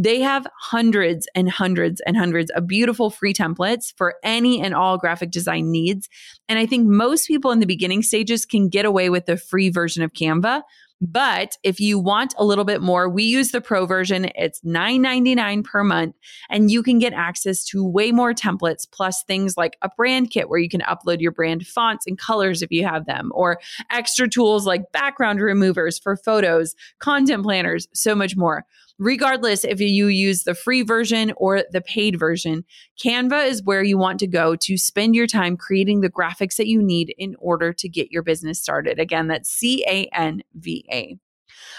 They 0.00 0.20
have 0.20 0.46
hundreds 0.56 1.26
and 1.34 1.50
hundreds 1.50 2.00
and 2.06 2.16
hundreds 2.16 2.52
of 2.52 2.68
beautiful 2.68 3.10
free 3.10 3.34
templates 3.34 3.92
for 3.96 4.14
any 4.22 4.62
and 4.62 4.72
all 4.72 4.96
graphic 4.96 5.32
design 5.32 5.72
needs. 5.72 6.08
And 6.48 6.56
I 6.56 6.66
think 6.66 6.86
most 6.86 7.26
people 7.26 7.50
in 7.50 7.58
the 7.58 7.66
beginning 7.66 8.02
stages 8.02 8.46
can 8.46 8.68
get 8.68 8.84
away 8.84 9.10
with 9.10 9.26
the 9.26 9.36
free 9.36 9.70
version 9.70 10.04
of 10.04 10.12
Canva. 10.12 10.62
But 11.00 11.56
if 11.64 11.80
you 11.80 11.98
want 11.98 12.32
a 12.38 12.44
little 12.44 12.64
bit 12.64 12.80
more, 12.80 13.08
we 13.08 13.24
use 13.24 13.50
the 13.50 13.60
pro 13.60 13.86
version. 13.86 14.30
It's 14.36 14.60
$9.99 14.60 15.64
per 15.64 15.82
month, 15.82 16.14
and 16.48 16.70
you 16.70 16.84
can 16.84 17.00
get 17.00 17.12
access 17.12 17.64
to 17.66 17.84
way 17.84 18.12
more 18.12 18.32
templates, 18.34 18.86
plus 18.88 19.24
things 19.24 19.56
like 19.56 19.78
a 19.82 19.90
brand 19.96 20.30
kit 20.30 20.48
where 20.48 20.60
you 20.60 20.68
can 20.68 20.82
upload 20.82 21.20
your 21.20 21.32
brand 21.32 21.66
fonts 21.66 22.06
and 22.06 22.16
colors 22.18 22.62
if 22.62 22.70
you 22.70 22.84
have 22.84 23.06
them, 23.06 23.32
or 23.34 23.58
extra 23.90 24.28
tools 24.28 24.64
like 24.64 24.92
background 24.92 25.40
removers 25.40 25.98
for 25.98 26.16
photos, 26.16 26.76
content 27.00 27.42
planners, 27.42 27.88
so 27.92 28.14
much 28.14 28.36
more 28.36 28.64
regardless 28.98 29.64
if 29.64 29.80
you 29.80 30.06
use 30.06 30.44
the 30.44 30.54
free 30.54 30.82
version 30.82 31.32
or 31.36 31.62
the 31.70 31.80
paid 31.80 32.18
version, 32.18 32.64
Canva 33.02 33.46
is 33.46 33.62
where 33.62 33.82
you 33.82 33.96
want 33.96 34.18
to 34.20 34.26
go 34.26 34.56
to 34.56 34.76
spend 34.76 35.14
your 35.14 35.26
time 35.26 35.56
creating 35.56 36.00
the 36.00 36.10
graphics 36.10 36.56
that 36.56 36.66
you 36.66 36.82
need 36.82 37.14
in 37.18 37.36
order 37.38 37.72
to 37.72 37.88
get 37.88 38.10
your 38.10 38.22
business 38.22 38.60
started. 38.60 38.98
Again, 38.98 39.28
that's 39.28 39.50
C 39.50 39.84
A 39.86 40.08
N 40.12 40.42
V 40.54 40.84
A. 40.92 41.16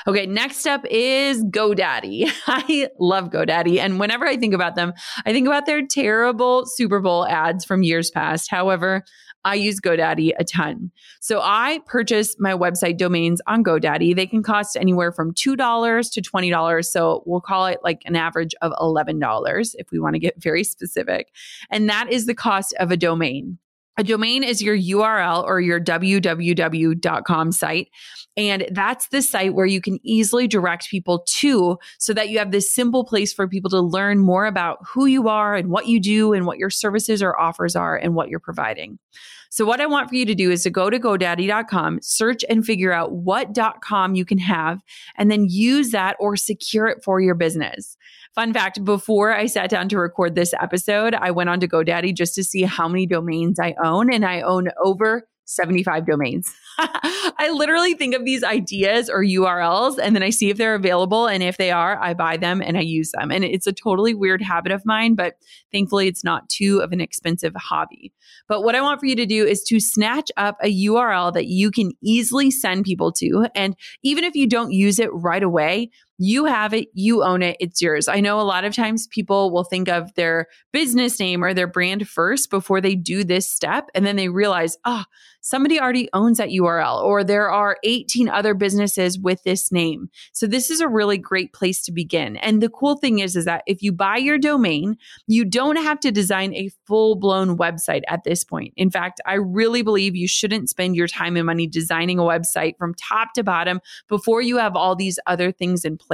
Okay, 0.07 0.25
next 0.25 0.65
up 0.65 0.85
is 0.89 1.43
GoDaddy. 1.43 2.31
I 2.47 2.89
love 2.99 3.29
GoDaddy. 3.29 3.79
And 3.79 3.99
whenever 3.99 4.25
I 4.25 4.37
think 4.37 4.53
about 4.53 4.75
them, 4.75 4.93
I 5.25 5.33
think 5.33 5.47
about 5.47 5.65
their 5.65 5.85
terrible 5.85 6.65
Super 6.65 6.99
Bowl 6.99 7.25
ads 7.27 7.65
from 7.65 7.83
years 7.83 8.09
past. 8.09 8.49
However, 8.49 9.03
I 9.45 9.55
use 9.55 9.79
GoDaddy 9.79 10.31
a 10.37 10.43
ton. 10.43 10.91
So 11.21 11.39
I 11.41 11.79
purchase 11.85 12.35
my 12.39 12.53
website 12.53 12.97
domains 12.97 13.41
on 13.47 13.63
GoDaddy. 13.63 14.15
They 14.15 14.27
can 14.27 14.43
cost 14.43 14.75
anywhere 14.75 15.11
from 15.11 15.33
$2 15.33 16.11
to 16.11 16.21
$20. 16.21 16.85
So 16.85 17.23
we'll 17.25 17.41
call 17.41 17.65
it 17.67 17.79
like 17.83 18.01
an 18.05 18.15
average 18.15 18.53
of 18.61 18.71
$11 18.73 19.75
if 19.75 19.91
we 19.91 19.99
want 19.99 20.15
to 20.15 20.19
get 20.19 20.41
very 20.41 20.63
specific. 20.63 21.31
And 21.69 21.89
that 21.89 22.11
is 22.11 22.25
the 22.25 22.35
cost 22.35 22.73
of 22.79 22.91
a 22.91 22.97
domain. 22.97 23.57
A 23.99 24.03
domain 24.03 24.45
is 24.45 24.61
your 24.61 24.77
URL 24.77 25.43
or 25.43 25.59
your 25.59 25.77
www.com 25.77 27.51
site. 27.51 27.89
And 28.37 28.65
that's 28.71 29.09
the 29.09 29.21
site 29.21 29.53
where 29.53 29.65
you 29.65 29.81
can 29.81 29.99
easily 30.03 30.47
direct 30.47 30.87
people 30.87 31.25
to 31.27 31.77
so 31.97 32.13
that 32.13 32.29
you 32.29 32.39
have 32.39 32.51
this 32.51 32.73
simple 32.73 33.03
place 33.03 33.33
for 33.33 33.45
people 33.45 33.69
to 33.71 33.81
learn 33.81 34.19
more 34.19 34.45
about 34.45 34.77
who 34.87 35.05
you 35.05 35.27
are 35.27 35.53
and 35.53 35.69
what 35.69 35.87
you 35.87 35.99
do 35.99 36.31
and 36.31 36.45
what 36.45 36.57
your 36.57 36.69
services 36.69 37.21
or 37.21 37.37
offers 37.37 37.75
are 37.75 37.97
and 37.97 38.15
what 38.15 38.29
you're 38.29 38.39
providing. 38.39 38.99
So 39.49 39.65
what 39.65 39.81
I 39.81 39.85
want 39.85 40.07
for 40.07 40.15
you 40.15 40.25
to 40.27 40.35
do 40.35 40.49
is 40.49 40.63
to 40.63 40.69
go 40.69 40.89
to 40.89 40.97
godaddy.com, 40.97 41.99
search 42.01 42.45
and 42.47 42.65
figure 42.65 42.93
out 42.93 43.11
what 43.11 43.49
.com 43.81 44.15
you 44.15 44.23
can 44.23 44.37
have 44.37 44.79
and 45.17 45.29
then 45.29 45.47
use 45.49 45.89
that 45.89 46.15
or 46.21 46.37
secure 46.37 46.87
it 46.87 47.03
for 47.03 47.19
your 47.19 47.35
business. 47.35 47.97
Fun 48.39 48.53
fact, 48.53 48.85
before 48.85 49.35
I 49.35 49.47
sat 49.47 49.69
down 49.69 49.89
to 49.89 49.97
record 49.97 50.33
this 50.33 50.53
episode, 50.61 51.13
I 51.13 51.29
went 51.29 51.49
on 51.49 51.59
to 51.59 51.67
GoDaddy 51.67 52.15
just 52.15 52.35
to 52.35 52.43
see 52.45 52.61
how 52.61 52.87
many 52.87 53.05
domains 53.05 53.59
I 53.59 53.75
own 53.83 54.13
and 54.13 54.23
I 54.23 54.39
own 54.39 54.69
over 54.81 55.27
75 55.43 56.05
domains. 56.05 56.49
I 56.79 57.51
literally 57.51 57.95
think 57.95 58.15
of 58.15 58.23
these 58.23 58.41
ideas 58.41 59.09
or 59.09 59.25
URLs 59.25 59.99
and 60.01 60.15
then 60.15 60.23
I 60.23 60.29
see 60.29 60.49
if 60.49 60.55
they're 60.57 60.75
available. 60.75 61.27
And 61.27 61.43
if 61.43 61.57
they 61.57 61.69
are, 61.69 62.01
I 62.01 62.13
buy 62.13 62.37
them 62.37 62.61
and 62.61 62.77
I 62.77 62.81
use 62.81 63.11
them. 63.11 63.29
And 63.29 63.43
it's 63.43 63.67
a 63.67 63.73
totally 63.73 64.13
weird 64.13 64.41
habit 64.41 64.71
of 64.71 64.85
mine, 64.85 65.15
but 65.15 65.33
thankfully 65.73 66.07
it's 66.07 66.23
not 66.23 66.47
too 66.47 66.79
of 66.81 66.93
an 66.93 67.01
expensive 67.01 67.53
hobby. 67.57 68.13
But 68.47 68.63
what 68.63 68.73
I 68.73 68.81
want 68.81 69.01
for 69.01 69.05
you 69.05 69.17
to 69.17 69.25
do 69.25 69.45
is 69.45 69.63
to 69.63 69.81
snatch 69.81 70.31
up 70.37 70.57
a 70.63 70.73
URL 70.85 71.33
that 71.33 71.47
you 71.47 71.71
can 71.71 71.91
easily 72.01 72.51
send 72.51 72.85
people 72.85 73.11
to. 73.13 73.47
And 73.53 73.75
even 74.01 74.23
if 74.23 74.33
you 74.33 74.47
don't 74.47 74.71
use 74.71 74.97
it 74.97 75.09
right 75.11 75.43
away, 75.43 75.89
you 76.19 76.45
have 76.45 76.73
it, 76.73 76.89
you 76.93 77.23
own 77.23 77.41
it, 77.41 77.55
it's 77.61 77.81
yours. 77.81 78.09
I 78.09 78.19
know 78.19 78.39
a 78.39 78.43
lot 78.43 78.65
of 78.65 78.75
times 78.75 79.07
people 79.07 79.51
will 79.51 79.63
think 79.63 79.87
of 79.87 80.13
their 80.15 80.47
business 80.73 81.17
name 81.17 81.43
or 81.43 81.53
their 81.53 81.65
brand 81.65 82.07
first 82.07 82.49
before 82.49 82.81
they 82.81 82.93
do 82.93 83.23
this 83.23 83.49
step. 83.49 83.89
And 83.95 84.05
then 84.05 84.17
they 84.17 84.27
realize, 84.27 84.77
oh, 84.83 85.05
somebody 85.41 85.79
already 85.79 86.09
owns 86.13 86.37
that 86.37 86.49
URL 86.49 87.01
or 87.01 87.23
there 87.23 87.49
are 87.49 87.77
18 87.85 88.27
other 88.27 88.53
businesses 88.53 89.17
with 89.17 89.41
this 89.43 89.71
name. 89.71 90.09
So 90.33 90.45
this 90.45 90.69
is 90.69 90.81
a 90.81 90.89
really 90.89 91.17
great 91.17 91.53
place 91.53 91.81
to 91.83 91.93
begin. 91.93 92.35
And 92.37 92.61
the 92.61 92.69
cool 92.69 92.97
thing 92.97 93.19
is, 93.19 93.37
is 93.37 93.45
that 93.45 93.63
if 93.65 93.81
you 93.81 93.93
buy 93.93 94.17
your 94.17 94.37
domain, 94.37 94.97
you 95.27 95.45
don't 95.45 95.77
have 95.77 96.01
to 96.01 96.11
design 96.11 96.53
a 96.53 96.69
full 96.85 97.15
blown 97.15 97.57
website 97.57 98.01
at 98.09 98.25
this 98.25 98.43
point. 98.43 98.73
In 98.75 98.91
fact, 98.91 99.21
I 99.25 99.35
really 99.35 99.81
believe 99.81 100.17
you 100.17 100.27
shouldn't 100.27 100.69
spend 100.69 100.97
your 100.97 101.07
time 101.07 101.37
and 101.37 101.45
money 101.45 101.67
designing 101.67 102.19
a 102.19 102.23
website 102.23 102.77
from 102.77 102.93
top 102.95 103.33
to 103.35 103.43
bottom 103.43 103.79
before 104.09 104.41
you 104.41 104.57
have 104.57 104.75
all 104.75 104.95
these 104.95 105.19
other 105.25 105.51
things 105.51 105.85
in 105.85 105.97
place. 105.97 106.08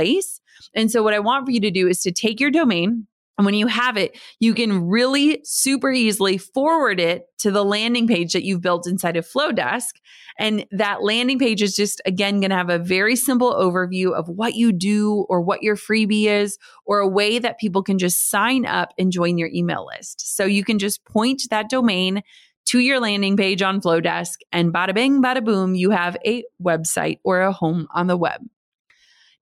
And 0.73 0.91
so 0.91 1.03
what 1.03 1.13
I 1.13 1.19
want 1.19 1.45
for 1.45 1.51
you 1.51 1.61
to 1.61 1.71
do 1.71 1.87
is 1.87 2.01
to 2.01 2.11
take 2.11 2.39
your 2.39 2.51
domain, 2.51 3.07
and 3.37 3.45
when 3.45 3.53
you 3.53 3.67
have 3.67 3.97
it, 3.97 4.17
you 4.39 4.53
can 4.53 4.87
really 4.87 5.41
super 5.43 5.91
easily 5.91 6.37
forward 6.37 7.01
it 7.01 7.25
to 7.39 7.51
the 7.51 7.65
landing 7.65 8.07
page 8.07 8.31
that 8.31 8.45
you've 8.45 8.61
built 8.61 8.87
inside 8.87 9.17
of 9.17 9.27
Flodesk. 9.27 9.95
And 10.39 10.65
that 10.71 11.03
landing 11.03 11.37
page 11.37 11.61
is 11.61 11.75
just, 11.75 12.01
again, 12.05 12.39
going 12.39 12.51
to 12.51 12.55
have 12.55 12.69
a 12.69 12.79
very 12.79 13.17
simple 13.17 13.53
overview 13.53 14.13
of 14.13 14.29
what 14.29 14.55
you 14.55 14.71
do 14.71 15.25
or 15.27 15.41
what 15.41 15.63
your 15.63 15.75
freebie 15.75 16.27
is, 16.27 16.57
or 16.85 16.99
a 16.99 17.07
way 17.07 17.37
that 17.37 17.59
people 17.59 17.83
can 17.83 17.97
just 17.97 18.29
sign 18.29 18.65
up 18.65 18.93
and 18.97 19.11
join 19.11 19.37
your 19.37 19.49
email 19.53 19.85
list. 19.85 20.35
So 20.35 20.45
you 20.45 20.63
can 20.63 20.79
just 20.79 21.03
point 21.03 21.43
that 21.49 21.69
domain 21.69 22.21
to 22.67 22.79
your 22.79 23.01
landing 23.01 23.35
page 23.35 23.61
on 23.61 23.81
Flodesk, 23.81 24.37
and 24.53 24.73
bada 24.73 24.93
bing, 24.93 25.21
bada 25.21 25.43
boom, 25.43 25.75
you 25.75 25.91
have 25.91 26.15
a 26.25 26.43
website 26.63 27.19
or 27.23 27.41
a 27.41 27.51
home 27.51 27.87
on 27.93 28.07
the 28.07 28.17
web. 28.17 28.41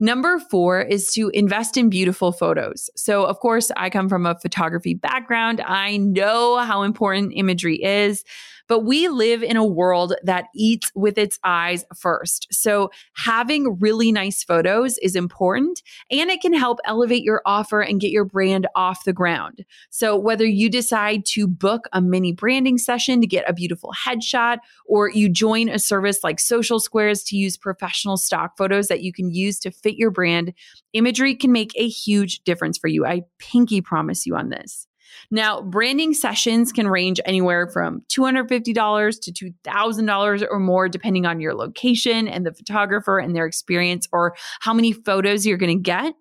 Number 0.03 0.38
four 0.38 0.81
is 0.81 1.07
to 1.13 1.29
invest 1.29 1.77
in 1.77 1.89
beautiful 1.89 2.33
photos. 2.33 2.89
So, 2.93 3.24
of 3.24 3.39
course, 3.39 3.72
I 3.77 3.89
come 3.89 4.10
from 4.10 4.25
a 4.25 4.38
photography 4.38 4.93
background. 4.93 5.62
I 5.62 5.95
know 5.95 6.57
how 6.57 6.81
important 6.83 7.31
imagery 7.33 7.81
is. 7.81 8.25
But 8.67 8.82
we 8.82 9.08
live 9.08 9.43
in 9.43 9.58
a 9.58 9.65
world 9.65 10.13
that 10.24 10.46
eats 10.55 10.91
with 10.96 11.17
its 11.17 11.38
eyes 11.43 11.86
first. 11.96 12.48
So 12.51 12.91
having 13.15 13.77
really 13.79 14.12
nice 14.12 14.43
photos 14.43 14.98
is 15.00 15.15
important 15.15 15.82
and 16.10 16.29
it 16.29 16.41
can 16.41 16.53
help 16.53 16.79
elevate 16.86 17.24
your 17.24 17.41
offer 17.46 17.82
and 17.82 18.00
get 18.00 18.12
your 18.12 18.25
brand 18.25 18.67
off 18.75 19.03
the 19.03 19.13
ground. 19.13 19.65
So 19.89 20.15
whether 20.17 20.46
you 20.46 20.70
decide 20.70 21.25
to 21.27 21.48
book 21.48 21.86
a 21.91 22.01
mini 22.01 22.32
branding 22.32 22.77
session 22.77 23.22
to 23.22 23.27
get 23.27 23.50
a 23.50 23.53
beautiful 23.53 23.93
headshot 24.05 24.60
or 24.86 25.10
you 25.10 25.29
join 25.29 25.70
a 25.70 25.79
service 25.79 26.24
like 26.24 26.39
Social 26.39 26.79
Squares 26.79 27.24
to 27.25 27.36
use 27.36 27.58
professional 27.58 28.17
stock 28.17 28.58
photos 28.58 28.88
that 28.88 29.01
you 29.01 29.12
can 29.12 29.29
use 29.29 29.60
to 29.60 29.72
fit 29.72 29.96
your 29.96 30.12
brand, 30.12 30.53
imagery 30.93 31.36
can 31.36 31.51
make 31.51 31.72
a 31.75 31.88
huge 31.88 32.43
difference 32.43 32.77
for 32.77 32.88
you. 32.88 33.05
I 33.05 33.24
pinky 33.39 33.82
promise 33.82 34.25
you 34.25 34.36
on 34.36 34.50
this. 34.50 34.88
Now, 35.32 35.62
branding 35.62 36.13
sessions 36.13 36.72
can 36.72 36.88
range 36.88 37.20
anywhere 37.25 37.67
from 37.67 38.01
$250 38.10 39.22
to 39.22 39.32
$2,000 39.32 40.48
or 40.50 40.60
more, 40.60 40.89
depending 40.89 41.25
on 41.25 41.39
your 41.39 41.53
location 41.53 42.27
and 42.27 42.46
the 42.46 42.53
photographer 42.53 43.20
and 43.20 43.36
their 43.36 43.46
experience 43.46 44.08
or 44.12 44.36
how 44.60 44.74
many 44.74 44.93
photos 44.93 45.46
you're 45.46 45.58
going 45.58 45.77
to 45.77 45.82
get. 45.82 46.13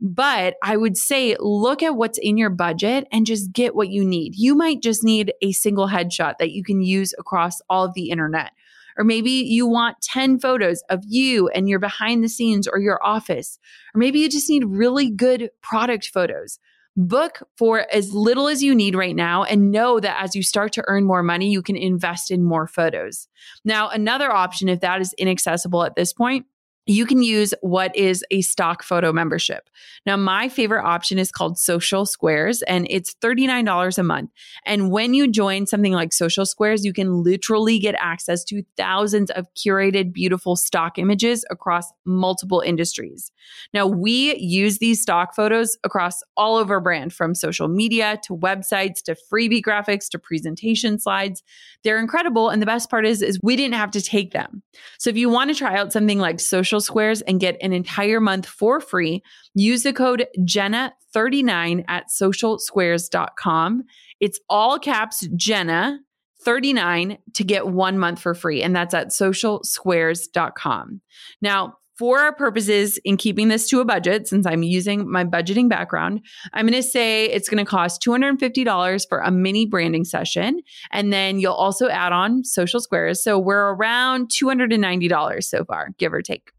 But 0.00 0.56
I 0.62 0.76
would 0.76 0.98
say 0.98 1.36
look 1.40 1.82
at 1.82 1.96
what's 1.96 2.18
in 2.18 2.36
your 2.36 2.50
budget 2.50 3.08
and 3.10 3.24
just 3.24 3.52
get 3.52 3.74
what 3.74 3.88
you 3.88 4.04
need. 4.04 4.34
You 4.36 4.54
might 4.54 4.82
just 4.82 5.02
need 5.02 5.32
a 5.40 5.52
single 5.52 5.88
headshot 5.88 6.34
that 6.38 6.50
you 6.50 6.62
can 6.62 6.82
use 6.82 7.14
across 7.18 7.62
all 7.70 7.84
of 7.84 7.94
the 7.94 8.10
internet 8.10 8.52
Or 8.96 9.04
maybe 9.04 9.30
you 9.30 9.66
want 9.66 10.00
10 10.02 10.38
photos 10.38 10.82
of 10.88 11.02
you 11.06 11.48
and 11.48 11.68
your 11.68 11.78
behind 11.78 12.24
the 12.24 12.28
scenes 12.28 12.66
or 12.66 12.78
your 12.78 13.04
office. 13.04 13.58
Or 13.94 13.98
maybe 13.98 14.20
you 14.20 14.28
just 14.28 14.48
need 14.48 14.64
really 14.64 15.10
good 15.10 15.50
product 15.62 16.08
photos. 16.08 16.58
Book 16.96 17.42
for 17.58 17.86
as 17.92 18.12
little 18.12 18.48
as 18.48 18.62
you 18.62 18.74
need 18.74 18.94
right 18.94 19.14
now 19.14 19.44
and 19.44 19.70
know 19.70 20.00
that 20.00 20.22
as 20.22 20.34
you 20.34 20.42
start 20.42 20.72
to 20.72 20.84
earn 20.86 21.04
more 21.04 21.22
money, 21.22 21.50
you 21.50 21.62
can 21.62 21.76
invest 21.76 22.30
in 22.30 22.42
more 22.42 22.66
photos. 22.66 23.28
Now, 23.64 23.90
another 23.90 24.32
option, 24.32 24.68
if 24.68 24.80
that 24.80 25.00
is 25.00 25.14
inaccessible 25.18 25.84
at 25.84 25.94
this 25.94 26.12
point, 26.12 26.46
you 26.86 27.04
can 27.04 27.22
use 27.22 27.52
what 27.62 27.94
is 27.96 28.24
a 28.30 28.40
stock 28.42 28.82
photo 28.82 29.12
membership. 29.12 29.68
Now, 30.06 30.16
my 30.16 30.48
favorite 30.48 30.84
option 30.84 31.18
is 31.18 31.32
called 31.32 31.58
Social 31.58 32.06
Squares, 32.06 32.62
and 32.62 32.86
it's 32.88 33.14
$39 33.14 33.98
a 33.98 34.02
month. 34.04 34.30
And 34.64 34.90
when 34.90 35.12
you 35.12 35.26
join 35.26 35.66
something 35.66 35.92
like 35.92 36.12
Social 36.12 36.46
Squares, 36.46 36.84
you 36.84 36.92
can 36.92 37.22
literally 37.22 37.78
get 37.78 37.96
access 37.98 38.44
to 38.44 38.62
thousands 38.76 39.30
of 39.32 39.52
curated, 39.54 40.12
beautiful 40.12 40.54
stock 40.54 40.96
images 40.98 41.44
across 41.50 41.92
multiple 42.04 42.60
industries. 42.60 43.32
Now, 43.74 43.86
we 43.86 44.36
use 44.36 44.78
these 44.78 45.02
stock 45.02 45.34
photos 45.34 45.76
across 45.82 46.22
all 46.36 46.58
of 46.58 46.70
our 46.70 46.80
brand, 46.80 47.12
from 47.12 47.34
social 47.34 47.68
media 47.68 48.18
to 48.24 48.36
websites 48.36 49.02
to 49.02 49.16
freebie 49.32 49.62
graphics 49.62 50.08
to 50.10 50.18
presentation 50.18 50.98
slides. 50.98 51.42
They're 51.82 51.98
incredible. 51.98 52.48
And 52.48 52.62
the 52.62 52.66
best 52.66 52.90
part 52.90 53.06
is, 53.06 53.22
is 53.22 53.40
we 53.42 53.56
didn't 53.56 53.74
have 53.74 53.90
to 53.92 54.00
take 54.00 54.32
them. 54.32 54.62
So 54.98 55.10
if 55.10 55.16
you 55.16 55.28
want 55.28 55.50
to 55.50 55.56
try 55.56 55.76
out 55.76 55.92
something 55.92 56.18
like 56.18 56.40
Social 56.40 56.75
Squares 56.80 57.22
and 57.22 57.40
get 57.40 57.56
an 57.60 57.72
entire 57.72 58.20
month 58.20 58.46
for 58.46 58.80
free, 58.80 59.22
use 59.54 59.82
the 59.82 59.92
code 59.92 60.26
Jenna39 60.40 61.84
at 61.88 62.04
socialsquares.com. 62.08 63.84
It's 64.20 64.40
all 64.48 64.78
caps 64.78 65.28
Jenna 65.36 66.00
39 66.42 67.18
to 67.34 67.44
get 67.44 67.66
one 67.68 67.98
month 67.98 68.20
for 68.20 68.34
free. 68.34 68.62
And 68.62 68.74
that's 68.74 68.94
at 68.94 69.08
socialsquares.com. 69.08 71.00
Now, 71.42 71.74
for 71.98 72.20
our 72.20 72.34
purposes 72.34 72.98
in 73.04 73.16
keeping 73.16 73.48
this 73.48 73.68
to 73.70 73.80
a 73.80 73.84
budget, 73.84 74.28
since 74.28 74.46
I'm 74.46 74.62
using 74.62 75.10
my 75.10 75.24
budgeting 75.24 75.68
background, 75.68 76.20
I'm 76.52 76.66
going 76.66 76.80
to 76.80 76.82
say 76.82 77.24
it's 77.24 77.48
going 77.48 77.64
to 77.64 77.68
cost 77.68 78.02
$250 78.02 79.08
for 79.08 79.20
a 79.20 79.30
mini 79.30 79.66
branding 79.66 80.04
session. 80.04 80.60
And 80.92 81.12
then 81.12 81.40
you'll 81.40 81.54
also 81.54 81.88
add 81.88 82.12
on 82.12 82.44
social 82.44 82.80
squares. 82.80 83.24
So 83.24 83.38
we're 83.38 83.72
around 83.72 84.28
$290 84.28 85.42
so 85.42 85.64
far, 85.64 85.90
give 85.98 86.12
or 86.12 86.20
take. 86.20 86.50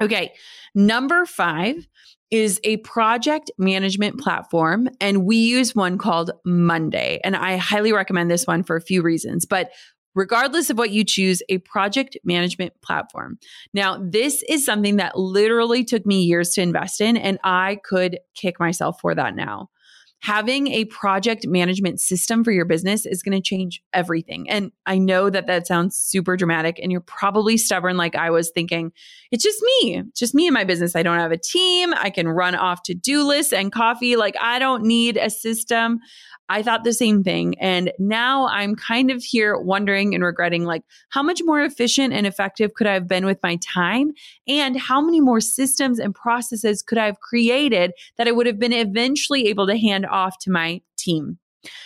Okay. 0.00 0.32
Number 0.74 1.26
five 1.26 1.86
is 2.30 2.60
a 2.62 2.76
project 2.78 3.50
management 3.58 4.20
platform, 4.20 4.88
and 5.00 5.24
we 5.24 5.36
use 5.36 5.74
one 5.74 5.98
called 5.98 6.30
Monday. 6.44 7.20
And 7.24 7.34
I 7.34 7.56
highly 7.56 7.92
recommend 7.92 8.30
this 8.30 8.46
one 8.46 8.62
for 8.62 8.76
a 8.76 8.82
few 8.82 9.02
reasons. 9.02 9.46
But 9.46 9.70
regardless 10.14 10.68
of 10.68 10.76
what 10.76 10.90
you 10.90 11.04
choose, 11.04 11.42
a 11.48 11.58
project 11.58 12.18
management 12.24 12.74
platform. 12.82 13.38
Now, 13.72 13.98
this 14.02 14.42
is 14.48 14.64
something 14.64 14.96
that 14.96 15.18
literally 15.18 15.84
took 15.84 16.04
me 16.04 16.22
years 16.22 16.50
to 16.50 16.62
invest 16.62 17.00
in, 17.00 17.16
and 17.16 17.38
I 17.44 17.78
could 17.84 18.18
kick 18.34 18.60
myself 18.60 19.00
for 19.00 19.14
that 19.14 19.34
now 19.34 19.70
having 20.20 20.68
a 20.68 20.84
project 20.86 21.46
management 21.46 22.00
system 22.00 22.42
for 22.42 22.50
your 22.50 22.64
business 22.64 23.06
is 23.06 23.22
going 23.22 23.36
to 23.36 23.40
change 23.40 23.82
everything. 23.92 24.50
And 24.50 24.72
I 24.84 24.98
know 24.98 25.30
that 25.30 25.46
that 25.46 25.66
sounds 25.66 25.96
super 25.96 26.36
dramatic 26.36 26.80
and 26.82 26.90
you're 26.90 27.00
probably 27.00 27.56
stubborn 27.56 27.96
like 27.96 28.16
I 28.16 28.30
was 28.30 28.50
thinking, 28.50 28.92
it's 29.30 29.44
just 29.44 29.62
me, 29.62 29.98
it's 29.98 30.18
just 30.18 30.34
me 30.34 30.48
and 30.48 30.54
my 30.54 30.64
business. 30.64 30.96
I 30.96 31.02
don't 31.04 31.18
have 31.18 31.32
a 31.32 31.38
team. 31.38 31.94
I 31.94 32.10
can 32.10 32.28
run 32.28 32.56
off 32.56 32.82
to-do 32.82 33.22
lists 33.22 33.52
and 33.52 33.70
coffee. 33.70 34.16
Like 34.16 34.34
I 34.40 34.58
don't 34.58 34.82
need 34.82 35.16
a 35.16 35.30
system. 35.30 36.00
I 36.48 36.62
thought 36.62 36.84
the 36.84 36.92
same 36.92 37.22
thing. 37.22 37.58
And 37.58 37.92
now 37.98 38.48
I'm 38.48 38.74
kind 38.74 39.10
of 39.10 39.22
here 39.22 39.58
wondering 39.58 40.14
and 40.14 40.24
regretting 40.24 40.64
like 40.64 40.82
how 41.10 41.22
much 41.22 41.40
more 41.44 41.60
efficient 41.60 42.14
and 42.14 42.26
effective 42.26 42.74
could 42.74 42.86
I 42.86 42.94
have 42.94 43.08
been 43.08 43.26
with 43.26 43.38
my 43.42 43.56
time? 43.56 44.12
And 44.46 44.78
how 44.78 45.00
many 45.00 45.20
more 45.20 45.40
systems 45.40 45.98
and 45.98 46.14
processes 46.14 46.82
could 46.82 46.98
I 46.98 47.06
have 47.06 47.20
created 47.20 47.92
that 48.16 48.28
I 48.28 48.32
would 48.32 48.46
have 48.46 48.58
been 48.58 48.72
eventually 48.72 49.48
able 49.48 49.66
to 49.66 49.76
hand 49.76 50.06
off 50.06 50.38
to 50.40 50.50
my 50.50 50.80
team? 50.96 51.38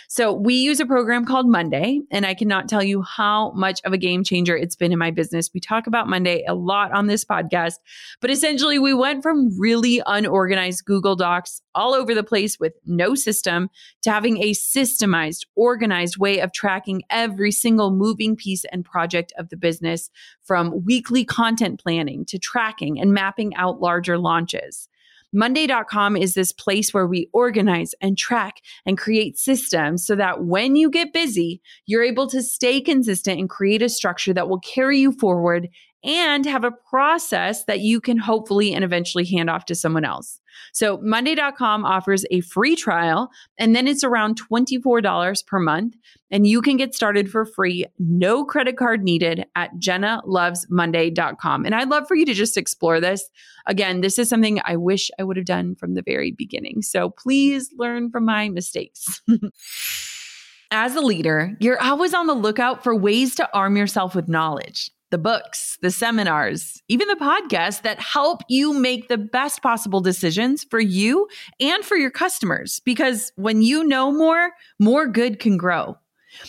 So 0.07 0.31
we 0.31 0.53
use 0.55 0.79
a 0.79 0.85
program 0.85 1.25
called 1.25 1.47
Monday, 1.47 2.01
and 2.11 2.25
I 2.25 2.33
cannot 2.33 2.69
tell 2.69 2.83
you 2.83 3.01
how 3.01 3.51
much 3.51 3.81
of 3.83 3.93
a 3.93 3.97
game 3.97 4.23
changer 4.23 4.55
it's 4.55 4.75
been 4.75 4.91
in 4.91 4.99
my 4.99 5.11
business. 5.11 5.49
We 5.53 5.59
talk 5.59 5.87
about 5.87 6.07
Monday 6.07 6.43
a 6.47 6.53
lot 6.53 6.91
on 6.91 7.07
this 7.07 7.25
podcast, 7.25 7.75
but 8.21 8.29
essentially 8.29 8.77
we 8.77 8.93
went 8.93 9.23
from 9.23 9.59
really 9.59 10.01
unorganized 10.05 10.85
Google 10.85 11.15
Docs 11.15 11.61
all 11.73 11.93
over 11.93 12.13
the 12.13 12.23
place 12.23 12.59
with 12.59 12.73
no 12.85 13.15
system 13.15 13.69
to 14.03 14.11
having 14.11 14.43
a 14.43 14.51
systemized, 14.51 15.45
organized 15.55 16.17
way 16.17 16.39
of 16.39 16.53
tracking 16.53 17.01
every 17.09 17.51
single 17.51 17.91
moving 17.91 18.35
piece 18.35 18.65
and 18.71 18.85
project 18.85 19.33
of 19.37 19.49
the 19.49 19.57
business 19.57 20.11
from 20.43 20.83
weekly 20.85 21.25
content 21.25 21.81
planning 21.81 22.25
to 22.25 22.37
tracking 22.37 22.99
and 22.99 23.13
mapping 23.13 23.55
out 23.55 23.81
larger 23.81 24.17
launches. 24.17 24.87
Monday.com 25.33 26.15
is 26.15 26.35
this 26.35 26.51
place 26.51 26.93
where 26.93 27.07
we 27.07 27.27
organize 27.33 27.93
and 28.01 28.17
track 28.17 28.61
and 28.85 28.97
create 28.97 29.37
systems 29.37 30.05
so 30.05 30.15
that 30.15 30.43
when 30.43 30.75
you 30.75 30.89
get 30.89 31.11
busy, 31.11 31.61
you're 31.85 32.03
able 32.03 32.27
to 32.27 32.41
stay 32.41 32.79
consistent 32.79 33.39
and 33.39 33.49
create 33.49 33.81
a 33.81 33.89
structure 33.89 34.33
that 34.33 34.47
will 34.47 34.59
carry 34.59 34.99
you 34.99 35.11
forward 35.11 35.69
and 36.03 36.45
have 36.45 36.63
a 36.63 36.71
process 36.71 37.65
that 37.65 37.79
you 37.79 38.01
can 38.01 38.17
hopefully 38.17 38.73
and 38.73 38.83
eventually 38.83 39.25
hand 39.25 39.49
off 39.49 39.65
to 39.65 39.75
someone 39.75 40.05
else. 40.05 40.39
So 40.71 40.99
Monday.com 41.01 41.85
offers 41.85 42.25
a 42.31 42.41
free 42.41 42.75
trial 42.75 43.29
and 43.57 43.75
then 43.75 43.87
it's 43.87 44.03
around 44.03 44.39
$24 44.41 45.45
per 45.45 45.59
month. 45.59 45.95
And 46.29 46.47
you 46.47 46.61
can 46.61 46.77
get 46.77 46.95
started 46.95 47.29
for 47.29 47.45
free, 47.45 47.85
no 47.99 48.43
credit 48.43 48.77
card 48.77 49.03
needed 49.03 49.45
at 49.55 49.71
jennalovesmonday.com. 49.79 51.65
And 51.65 51.75
I'd 51.75 51.89
love 51.89 52.07
for 52.07 52.15
you 52.15 52.25
to 52.25 52.33
just 52.33 52.57
explore 52.57 52.99
this. 52.99 53.29
Again, 53.67 54.01
this 54.01 54.17
is 54.17 54.29
something 54.29 54.59
I 54.65 54.75
wish 54.75 55.09
I 55.19 55.23
would 55.23 55.37
have 55.37 55.45
done 55.45 55.75
from 55.75 55.93
the 55.93 56.01
very 56.01 56.31
beginning. 56.31 56.81
So 56.81 57.09
please 57.09 57.71
learn 57.77 58.09
from 58.09 58.25
my 58.25 58.49
mistakes. 58.49 59.21
As 60.71 60.95
a 60.95 61.01
leader, 61.01 61.55
you're 61.59 61.79
always 61.79 62.15
on 62.15 62.25
the 62.25 62.33
lookout 62.33 62.83
for 62.83 62.95
ways 62.95 63.35
to 63.35 63.47
arm 63.53 63.77
yourself 63.77 64.15
with 64.15 64.27
knowledge 64.27 64.89
the 65.13 65.17
books, 65.19 65.77
the 65.83 65.91
seminars, 65.91 66.81
even 66.87 67.07
the 67.07 67.13
podcasts 67.13 67.83
that 67.83 67.99
help 67.99 68.41
you 68.49 68.73
make 68.73 69.09
the 69.09 69.17
best 69.17 69.61
possible 69.61 70.01
decisions 70.01 70.63
for 70.63 70.79
you 70.79 71.27
and 71.59 71.85
for 71.85 71.95
your 71.95 72.09
customers. 72.09 72.81
Because 72.83 73.31
when 73.35 73.61
you 73.61 73.83
know 73.83 74.11
more, 74.11 74.53
more 74.79 75.05
good 75.05 75.37
can 75.37 75.55
grow. 75.55 75.95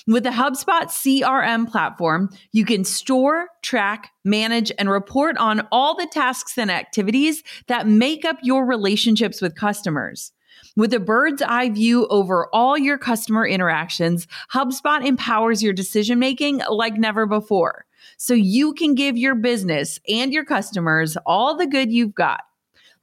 With 0.07 0.23
the 0.23 0.31
HubSpot 0.31 0.85
CRM 0.85 1.71
platform, 1.71 2.31
you 2.53 2.65
can 2.65 2.85
store, 2.85 3.49
track, 3.61 4.13
manage, 4.25 4.73
and 4.79 4.89
report 4.89 5.37
on 5.37 5.69
all 5.71 5.95
the 5.95 6.09
tasks 6.11 6.57
and 6.57 6.71
activities 6.71 7.43
that 7.67 7.87
make 7.87 8.25
up 8.25 8.39
your 8.43 8.65
relationships 8.65 9.43
with 9.43 9.55
customers. 9.55 10.33
With 10.75 10.95
a 10.95 11.01
bird's 11.01 11.43
eye 11.43 11.69
view 11.69 12.07
over 12.07 12.49
all 12.51 12.79
your 12.79 12.97
customer 12.97 13.47
interactions, 13.47 14.27
HubSpot 14.55 15.05
empowers 15.05 15.63
your 15.63 15.75
decision 15.75 16.19
making 16.19 16.63
like 16.71 16.95
never 16.95 17.27
before 17.27 17.85
so 18.17 18.35
you 18.35 18.73
can 18.75 18.95
give 18.95 19.17
your 19.17 19.35
business 19.35 20.01
and 20.09 20.33
your 20.33 20.45
customers 20.45 21.17
all 21.27 21.57
the 21.57 21.67
good 21.67 21.93
you've 21.93 22.15
got. 22.15 22.41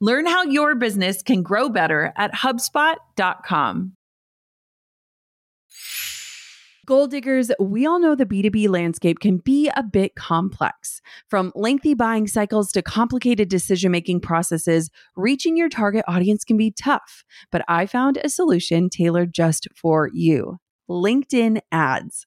Learn 0.00 0.26
how 0.26 0.42
your 0.42 0.74
business 0.74 1.22
can 1.22 1.42
grow 1.42 1.68
better 1.68 2.12
at 2.16 2.34
HubSpot.com. 2.34 3.96
Goal 6.84 7.06
Diggers, 7.06 7.52
we 7.60 7.86
all 7.86 8.00
know 8.00 8.16
the 8.16 8.26
B2B 8.26 8.68
landscape 8.68 9.20
can 9.20 9.36
be 9.36 9.70
a 9.76 9.84
bit 9.84 10.16
complex. 10.16 11.00
From 11.28 11.52
lengthy 11.54 11.94
buying 11.94 12.26
cycles 12.26 12.72
to 12.72 12.82
complicated 12.82 13.48
decision 13.48 13.92
making 13.92 14.20
processes, 14.20 14.90
reaching 15.14 15.56
your 15.56 15.68
target 15.68 16.04
audience 16.08 16.42
can 16.42 16.56
be 16.56 16.72
tough. 16.72 17.22
But 17.52 17.64
I 17.68 17.86
found 17.86 18.16
a 18.16 18.28
solution 18.28 18.90
tailored 18.90 19.32
just 19.32 19.68
for 19.76 20.10
you 20.12 20.58
LinkedIn 20.90 21.60
ads. 21.70 22.26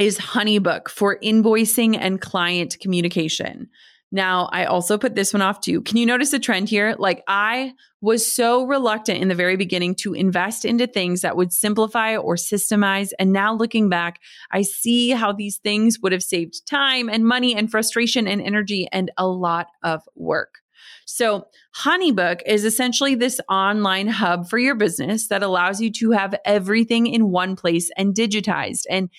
is 0.00 0.18
Honeybook 0.18 0.88
for 0.88 1.18
invoicing 1.20 1.96
and 1.98 2.20
client 2.20 2.76
communication. 2.80 3.68
Now, 4.12 4.48
I 4.52 4.66
also 4.66 4.98
put 4.98 5.14
this 5.14 5.32
one 5.32 5.42
off 5.42 5.60
too. 5.60 5.82
Can 5.82 5.96
you 5.96 6.06
notice 6.06 6.32
a 6.32 6.38
trend 6.38 6.68
here? 6.68 6.94
Like, 6.96 7.24
I 7.26 7.74
was 8.00 8.32
so 8.32 8.64
reluctant 8.64 9.20
in 9.20 9.28
the 9.28 9.34
very 9.34 9.56
beginning 9.56 9.96
to 9.96 10.14
invest 10.14 10.64
into 10.64 10.86
things 10.86 11.22
that 11.22 11.36
would 11.36 11.52
simplify 11.52 12.16
or 12.16 12.36
systemize. 12.36 13.10
And 13.18 13.32
now 13.32 13.52
looking 13.52 13.88
back, 13.88 14.20
I 14.52 14.62
see 14.62 15.10
how 15.10 15.32
these 15.32 15.58
things 15.58 15.98
would 16.00 16.12
have 16.12 16.22
saved 16.22 16.66
time 16.66 17.08
and 17.08 17.26
money 17.26 17.56
and 17.56 17.70
frustration 17.70 18.28
and 18.28 18.40
energy 18.40 18.86
and 18.92 19.10
a 19.18 19.26
lot 19.26 19.68
of 19.82 20.02
work. 20.14 20.60
So, 21.04 21.46
Honeybook 21.76 22.40
is 22.46 22.64
essentially 22.64 23.14
this 23.14 23.40
online 23.48 24.08
hub 24.08 24.48
for 24.48 24.58
your 24.58 24.74
business 24.74 25.28
that 25.28 25.42
allows 25.42 25.80
you 25.80 25.90
to 25.92 26.10
have 26.12 26.34
everything 26.44 27.06
in 27.06 27.30
one 27.30 27.54
place 27.54 27.90
and 27.96 28.14
digitized. 28.14 28.82
And 28.90 29.10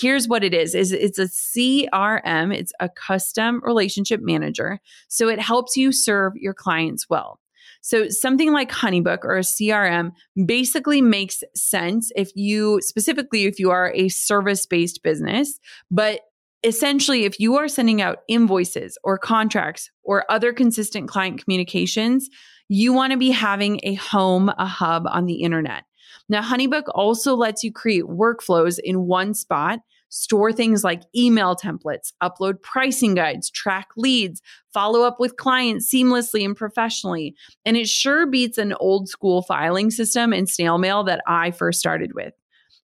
here's 0.00 0.28
what 0.28 0.44
it 0.44 0.54
is 0.54 0.74
is 0.74 0.92
it's 0.92 1.18
a 1.18 1.24
crm 1.24 2.54
it's 2.54 2.72
a 2.80 2.88
custom 2.88 3.60
relationship 3.64 4.20
manager. 4.22 4.80
So 5.08 5.28
it 5.28 5.40
helps 5.40 5.76
you 5.76 5.92
serve 5.92 6.34
your 6.36 6.54
clients 6.54 7.08
well. 7.08 7.40
So 7.80 8.08
something 8.08 8.52
like 8.52 8.70
honeybook 8.70 9.24
or 9.24 9.36
a 9.36 9.40
crm 9.40 10.12
basically 10.44 11.00
makes 11.00 11.42
sense 11.54 12.10
if 12.16 12.30
you 12.34 12.80
specifically 12.82 13.44
if 13.44 13.58
you 13.58 13.70
are 13.70 13.92
a 13.94 14.08
service 14.08 14.66
based 14.66 15.02
business 15.02 15.58
but 15.90 16.20
essentially 16.64 17.24
if 17.24 17.38
you 17.38 17.56
are 17.56 17.68
sending 17.68 18.00
out 18.00 18.18
invoices 18.28 18.98
or 19.04 19.18
contracts 19.18 19.90
or 20.02 20.30
other 20.30 20.52
consistent 20.52 21.08
client 21.08 21.42
communications 21.42 22.28
you 22.68 22.92
want 22.92 23.12
to 23.12 23.18
be 23.18 23.30
having 23.30 23.78
a 23.84 23.94
home 23.94 24.50
a 24.58 24.66
hub 24.66 25.06
on 25.06 25.26
the 25.26 25.42
internet 25.42 25.84
now, 26.28 26.42
Honeybook 26.42 26.84
also 26.94 27.36
lets 27.36 27.62
you 27.62 27.72
create 27.72 28.04
workflows 28.04 28.78
in 28.82 29.06
one 29.06 29.32
spot, 29.32 29.78
store 30.08 30.52
things 30.52 30.82
like 30.82 31.02
email 31.14 31.54
templates, 31.54 32.12
upload 32.22 32.60
pricing 32.62 33.14
guides, 33.14 33.50
track 33.50 33.88
leads, 33.96 34.42
follow 34.72 35.02
up 35.02 35.20
with 35.20 35.36
clients 35.36 35.92
seamlessly 35.92 36.44
and 36.44 36.56
professionally. 36.56 37.34
And 37.64 37.76
it 37.76 37.88
sure 37.88 38.26
beats 38.26 38.58
an 38.58 38.74
old 38.80 39.08
school 39.08 39.42
filing 39.42 39.90
system 39.90 40.32
and 40.32 40.48
snail 40.48 40.78
mail 40.78 41.04
that 41.04 41.22
I 41.28 41.52
first 41.52 41.78
started 41.78 42.14
with. 42.14 42.34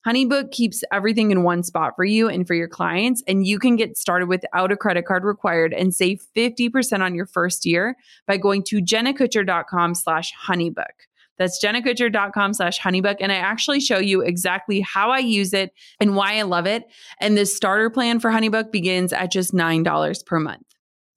Honeybook 0.07 0.51
keeps 0.51 0.83
everything 0.93 1.31
in 1.31 1.45
one 1.45 1.63
spot 1.63 1.93
for 1.95 2.05
you 2.05 2.29
and 2.29 2.45
for 2.45 2.55
your 2.55 2.67
clients, 2.67 3.23
and 3.29 3.47
you 3.47 3.61
can 3.61 3.77
get 3.77 3.97
started 3.97 4.29
without 4.29 4.73
a 4.73 4.77
credit 4.77 5.07
card 5.07 5.23
required 5.23 5.73
and 5.73 5.95
save 5.95 6.25
50% 6.37 7.01
on 7.01 7.15
your 7.15 7.27
first 7.27 7.65
year 7.65 7.97
by 8.27 8.37
going 8.37 8.65
to 8.65 8.81
jennakutcher.com 8.81 9.95
slash 9.95 10.33
honeybook. 10.49 11.07
That's 11.39 11.63
jennakutcher.com 11.63 12.55
slash 12.55 12.81
honeybook. 12.81 13.17
And 13.21 13.33
I 13.33 13.37
actually 13.37 13.81
show 13.81 13.99
you 13.99 14.21
exactly 14.21 14.81
how 14.81 15.11
I 15.11 15.19
use 15.19 15.53
it 15.53 15.73
and 16.01 16.15
why 16.15 16.39
I 16.39 16.43
love 16.43 16.67
it. 16.67 16.85
And 17.21 17.37
the 17.37 17.47
starter 17.47 17.91
plan 17.91 18.21
for 18.21 18.31
Honeybook 18.31 18.71
begins 18.71 19.13
at 19.13 19.33
just 19.33 19.53
$9 19.53 20.27
per 20.27 20.39
month. 20.39 20.67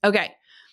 Okay. 0.04 0.32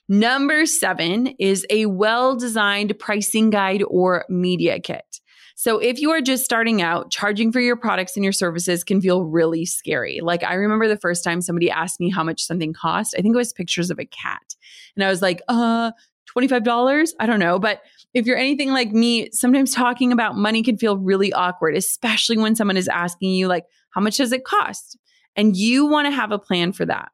Number 0.08 0.66
seven 0.66 1.28
is 1.38 1.64
a 1.70 1.86
well 1.86 2.36
designed 2.36 2.98
pricing 2.98 3.50
guide 3.50 3.82
or 3.88 4.24
media 4.28 4.80
kit. 4.80 5.20
So, 5.54 5.78
if 5.78 6.00
you 6.00 6.10
are 6.10 6.20
just 6.20 6.44
starting 6.44 6.82
out, 6.82 7.10
charging 7.10 7.52
for 7.52 7.60
your 7.60 7.76
products 7.76 8.16
and 8.16 8.24
your 8.24 8.32
services 8.32 8.82
can 8.82 9.00
feel 9.00 9.24
really 9.24 9.64
scary. 9.64 10.20
Like, 10.20 10.42
I 10.42 10.54
remember 10.54 10.88
the 10.88 10.96
first 10.96 11.22
time 11.22 11.40
somebody 11.40 11.70
asked 11.70 12.00
me 12.00 12.10
how 12.10 12.24
much 12.24 12.42
something 12.42 12.72
cost. 12.72 13.14
I 13.16 13.22
think 13.22 13.34
it 13.34 13.38
was 13.38 13.52
pictures 13.52 13.90
of 13.90 13.98
a 13.98 14.04
cat. 14.04 14.56
And 14.96 15.04
I 15.04 15.08
was 15.08 15.22
like, 15.22 15.40
uh, 15.48 15.92
$25? 16.36 17.10
I 17.20 17.26
don't 17.26 17.38
know. 17.38 17.58
But 17.58 17.82
if 18.14 18.26
you're 18.26 18.36
anything 18.36 18.72
like 18.72 18.92
me, 18.92 19.30
sometimes 19.32 19.74
talking 19.74 20.12
about 20.12 20.36
money 20.36 20.62
can 20.62 20.76
feel 20.76 20.98
really 20.98 21.32
awkward, 21.32 21.76
especially 21.76 22.38
when 22.38 22.54
someone 22.54 22.76
is 22.76 22.88
asking 22.88 23.30
you, 23.30 23.48
like, 23.48 23.64
how 23.90 24.00
much 24.00 24.18
does 24.18 24.32
it 24.32 24.44
cost? 24.44 24.98
And 25.36 25.56
you 25.56 25.86
want 25.86 26.06
to 26.06 26.10
have 26.12 26.32
a 26.32 26.38
plan 26.38 26.72
for 26.72 26.84
that. 26.86 27.10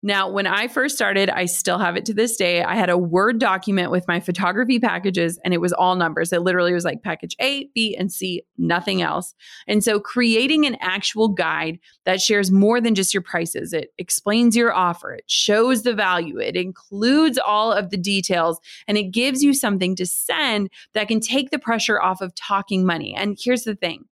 Now, 0.00 0.30
when 0.30 0.46
I 0.46 0.68
first 0.68 0.94
started, 0.94 1.28
I 1.28 1.46
still 1.46 1.78
have 1.78 1.96
it 1.96 2.04
to 2.06 2.14
this 2.14 2.36
day. 2.36 2.62
I 2.62 2.76
had 2.76 2.88
a 2.88 2.96
Word 2.96 3.40
document 3.40 3.90
with 3.90 4.06
my 4.06 4.20
photography 4.20 4.78
packages 4.78 5.40
and 5.44 5.52
it 5.52 5.60
was 5.60 5.72
all 5.72 5.96
numbers. 5.96 6.32
It 6.32 6.42
literally 6.42 6.72
was 6.72 6.84
like 6.84 7.02
package 7.02 7.34
A, 7.40 7.68
B, 7.74 7.96
and 7.96 8.12
C, 8.12 8.44
nothing 8.56 9.02
else. 9.02 9.34
And 9.66 9.82
so 9.82 9.98
creating 9.98 10.66
an 10.66 10.76
actual 10.80 11.28
guide 11.28 11.80
that 12.04 12.20
shares 12.20 12.52
more 12.52 12.80
than 12.80 12.94
just 12.94 13.12
your 13.12 13.24
prices, 13.24 13.72
it 13.72 13.92
explains 13.98 14.56
your 14.56 14.72
offer, 14.72 15.14
it 15.14 15.24
shows 15.26 15.82
the 15.82 15.94
value, 15.94 16.38
it 16.38 16.54
includes 16.54 17.36
all 17.36 17.72
of 17.72 17.90
the 17.90 17.96
details, 17.96 18.60
and 18.86 18.96
it 18.96 19.10
gives 19.10 19.42
you 19.42 19.52
something 19.52 19.96
to 19.96 20.06
send 20.06 20.70
that 20.94 21.08
can 21.08 21.18
take 21.18 21.50
the 21.50 21.58
pressure 21.58 22.00
off 22.00 22.20
of 22.20 22.34
talking 22.36 22.86
money. 22.86 23.16
And 23.16 23.36
here's 23.42 23.64
the 23.64 23.74
thing 23.74 24.04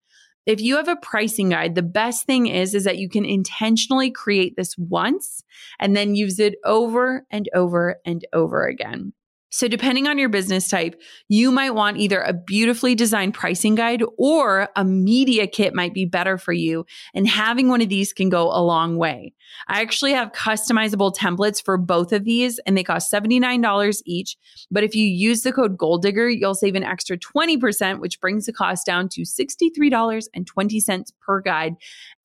if 0.47 0.61
you 0.61 0.77
have 0.77 0.89
a 0.89 0.97
pricing 0.97 1.51
guide, 1.51 1.75
the 1.75 1.83
best 1.83 2.25
thing 2.25 2.47
is 2.47 2.75
is 2.75 2.85
that 2.85 2.99
you 2.99 3.09
can 3.09 3.25
intentionally 3.25 4.11
create 4.11 4.55
this 4.57 4.79
once 4.79 5.43
and 5.81 5.97
then 5.97 6.15
use 6.15 6.39
it 6.39 6.55
over 6.65 7.27
and 7.31 7.49
over 7.55 7.97
and 8.05 8.25
over 8.33 8.67
again. 8.67 9.13
So, 9.51 9.69
depending 9.69 10.07
on 10.07 10.19
your 10.19 10.29
business 10.29 10.69
type, 10.69 11.01
you 11.29 11.53
might 11.53 11.71
want 11.71 11.99
either 11.99 12.21
a 12.21 12.33
beautifully 12.33 12.95
designed 12.95 13.35
pricing 13.35 13.77
guide 13.77 14.03
or 14.19 14.69
a 14.75 14.85
media 14.85 15.47
kit 15.47 15.75
might 15.75 15.95
be 15.95 16.05
better 16.05 16.37
for 16.37 16.53
you. 16.53 16.85
And 17.15 17.29
having 17.29 17.69
one 17.69 17.81
of 17.81 17.89
these 17.89 18.13
can 18.13 18.29
go 18.29 18.51
a 18.51 18.61
long 18.61 18.97
way. 18.97 19.35
I 19.69 19.81
actually 19.83 20.13
have 20.13 20.33
customizable 20.33 21.15
templates 21.15 21.63
for 21.65 21.79
both 21.79 22.13
of 22.13 22.25
these, 22.25 22.59
and 22.67 22.77
they 22.77 22.83
cost 22.83 23.13
$79 23.13 24.03
each. 24.05 24.37
But 24.71 24.83
if 24.85 24.95
you 24.95 25.07
use 25.07 25.43
the 25.43 25.53
code 25.53 25.79
Goal 25.79 25.99
Digger, 25.99 26.29
you'll 26.29 26.55
save 26.55 26.75
an 26.75 26.83
extra 26.83 27.17
20%, 27.17 28.01
which 28.01 28.21
brings 28.21 28.47
the 28.47 28.53
cost 28.53 28.85
down 28.85 29.09
to 29.11 29.23
$63.20 29.23 31.13
per 31.25 31.41
guide. 31.41 31.77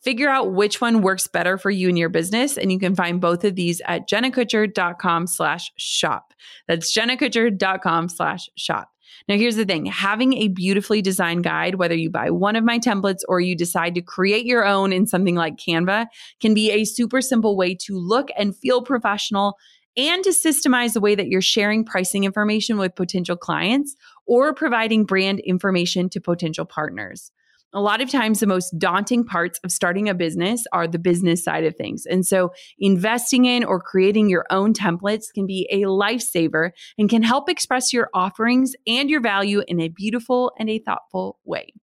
Figure 0.01 0.29
out 0.29 0.53
which 0.53 0.81
one 0.81 1.01
works 1.01 1.27
better 1.27 1.57
for 1.57 1.69
you 1.69 1.87
and 1.87 1.97
your 1.97 2.09
business. 2.09 2.57
And 2.57 2.71
you 2.71 2.79
can 2.79 2.95
find 2.95 3.21
both 3.21 3.43
of 3.43 3.55
these 3.55 3.81
at 3.85 4.09
jennakutcher.com 4.09 5.27
slash 5.27 5.71
shop. 5.77 6.33
That's 6.67 6.95
jennakutcher.com 6.95 8.09
slash 8.09 8.49
shop. 8.55 8.89
Now, 9.27 9.35
here's 9.35 9.55
the 9.55 9.65
thing 9.65 9.85
having 9.85 10.33
a 10.33 10.47
beautifully 10.47 11.01
designed 11.01 11.43
guide, 11.43 11.75
whether 11.75 11.95
you 11.95 12.09
buy 12.09 12.31
one 12.31 12.55
of 12.55 12.63
my 12.63 12.79
templates 12.79 13.21
or 13.27 13.39
you 13.39 13.55
decide 13.55 13.93
to 13.95 14.01
create 14.01 14.45
your 14.45 14.65
own 14.65 14.91
in 14.91 15.05
something 15.05 15.35
like 15.35 15.57
Canva, 15.57 16.07
can 16.39 16.53
be 16.53 16.71
a 16.71 16.85
super 16.85 17.21
simple 17.21 17.55
way 17.55 17.75
to 17.75 17.97
look 17.97 18.29
and 18.37 18.55
feel 18.55 18.81
professional 18.81 19.57
and 19.97 20.23
to 20.23 20.29
systemize 20.31 20.93
the 20.93 21.01
way 21.01 21.15
that 21.15 21.27
you're 21.27 21.41
sharing 21.41 21.83
pricing 21.83 22.23
information 22.23 22.77
with 22.77 22.95
potential 22.95 23.35
clients 23.35 23.95
or 24.25 24.53
providing 24.53 25.05
brand 25.05 25.39
information 25.41 26.09
to 26.09 26.21
potential 26.21 26.65
partners 26.65 27.31
a 27.73 27.81
lot 27.81 28.01
of 28.01 28.09
times 28.09 28.39
the 28.39 28.47
most 28.47 28.77
daunting 28.77 29.23
parts 29.23 29.59
of 29.63 29.71
starting 29.71 30.09
a 30.09 30.13
business 30.13 30.63
are 30.73 30.87
the 30.87 30.99
business 30.99 31.43
side 31.43 31.63
of 31.63 31.75
things. 31.75 32.05
And 32.05 32.25
so 32.25 32.51
investing 32.79 33.45
in 33.45 33.63
or 33.63 33.79
creating 33.79 34.29
your 34.29 34.45
own 34.49 34.73
templates 34.73 35.25
can 35.33 35.45
be 35.47 35.67
a 35.71 35.83
lifesaver 35.83 36.71
and 36.97 37.09
can 37.09 37.23
help 37.23 37.49
express 37.49 37.93
your 37.93 38.09
offerings 38.13 38.73
and 38.87 39.09
your 39.09 39.21
value 39.21 39.63
in 39.67 39.79
a 39.79 39.89
beautiful 39.89 40.51
and 40.59 40.69
a 40.69 40.79
thoughtful 40.79 41.39
way. 41.45 41.73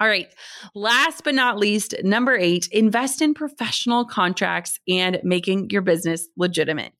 All 0.00 0.08
right. 0.08 0.32
Last 0.74 1.24
but 1.24 1.34
not 1.34 1.58
least, 1.58 1.94
number 2.04 2.36
eight, 2.36 2.68
invest 2.70 3.20
in 3.20 3.34
professional 3.34 4.04
contracts 4.04 4.78
and 4.86 5.18
making 5.24 5.70
your 5.70 5.82
business 5.82 6.28
legitimate. 6.36 6.92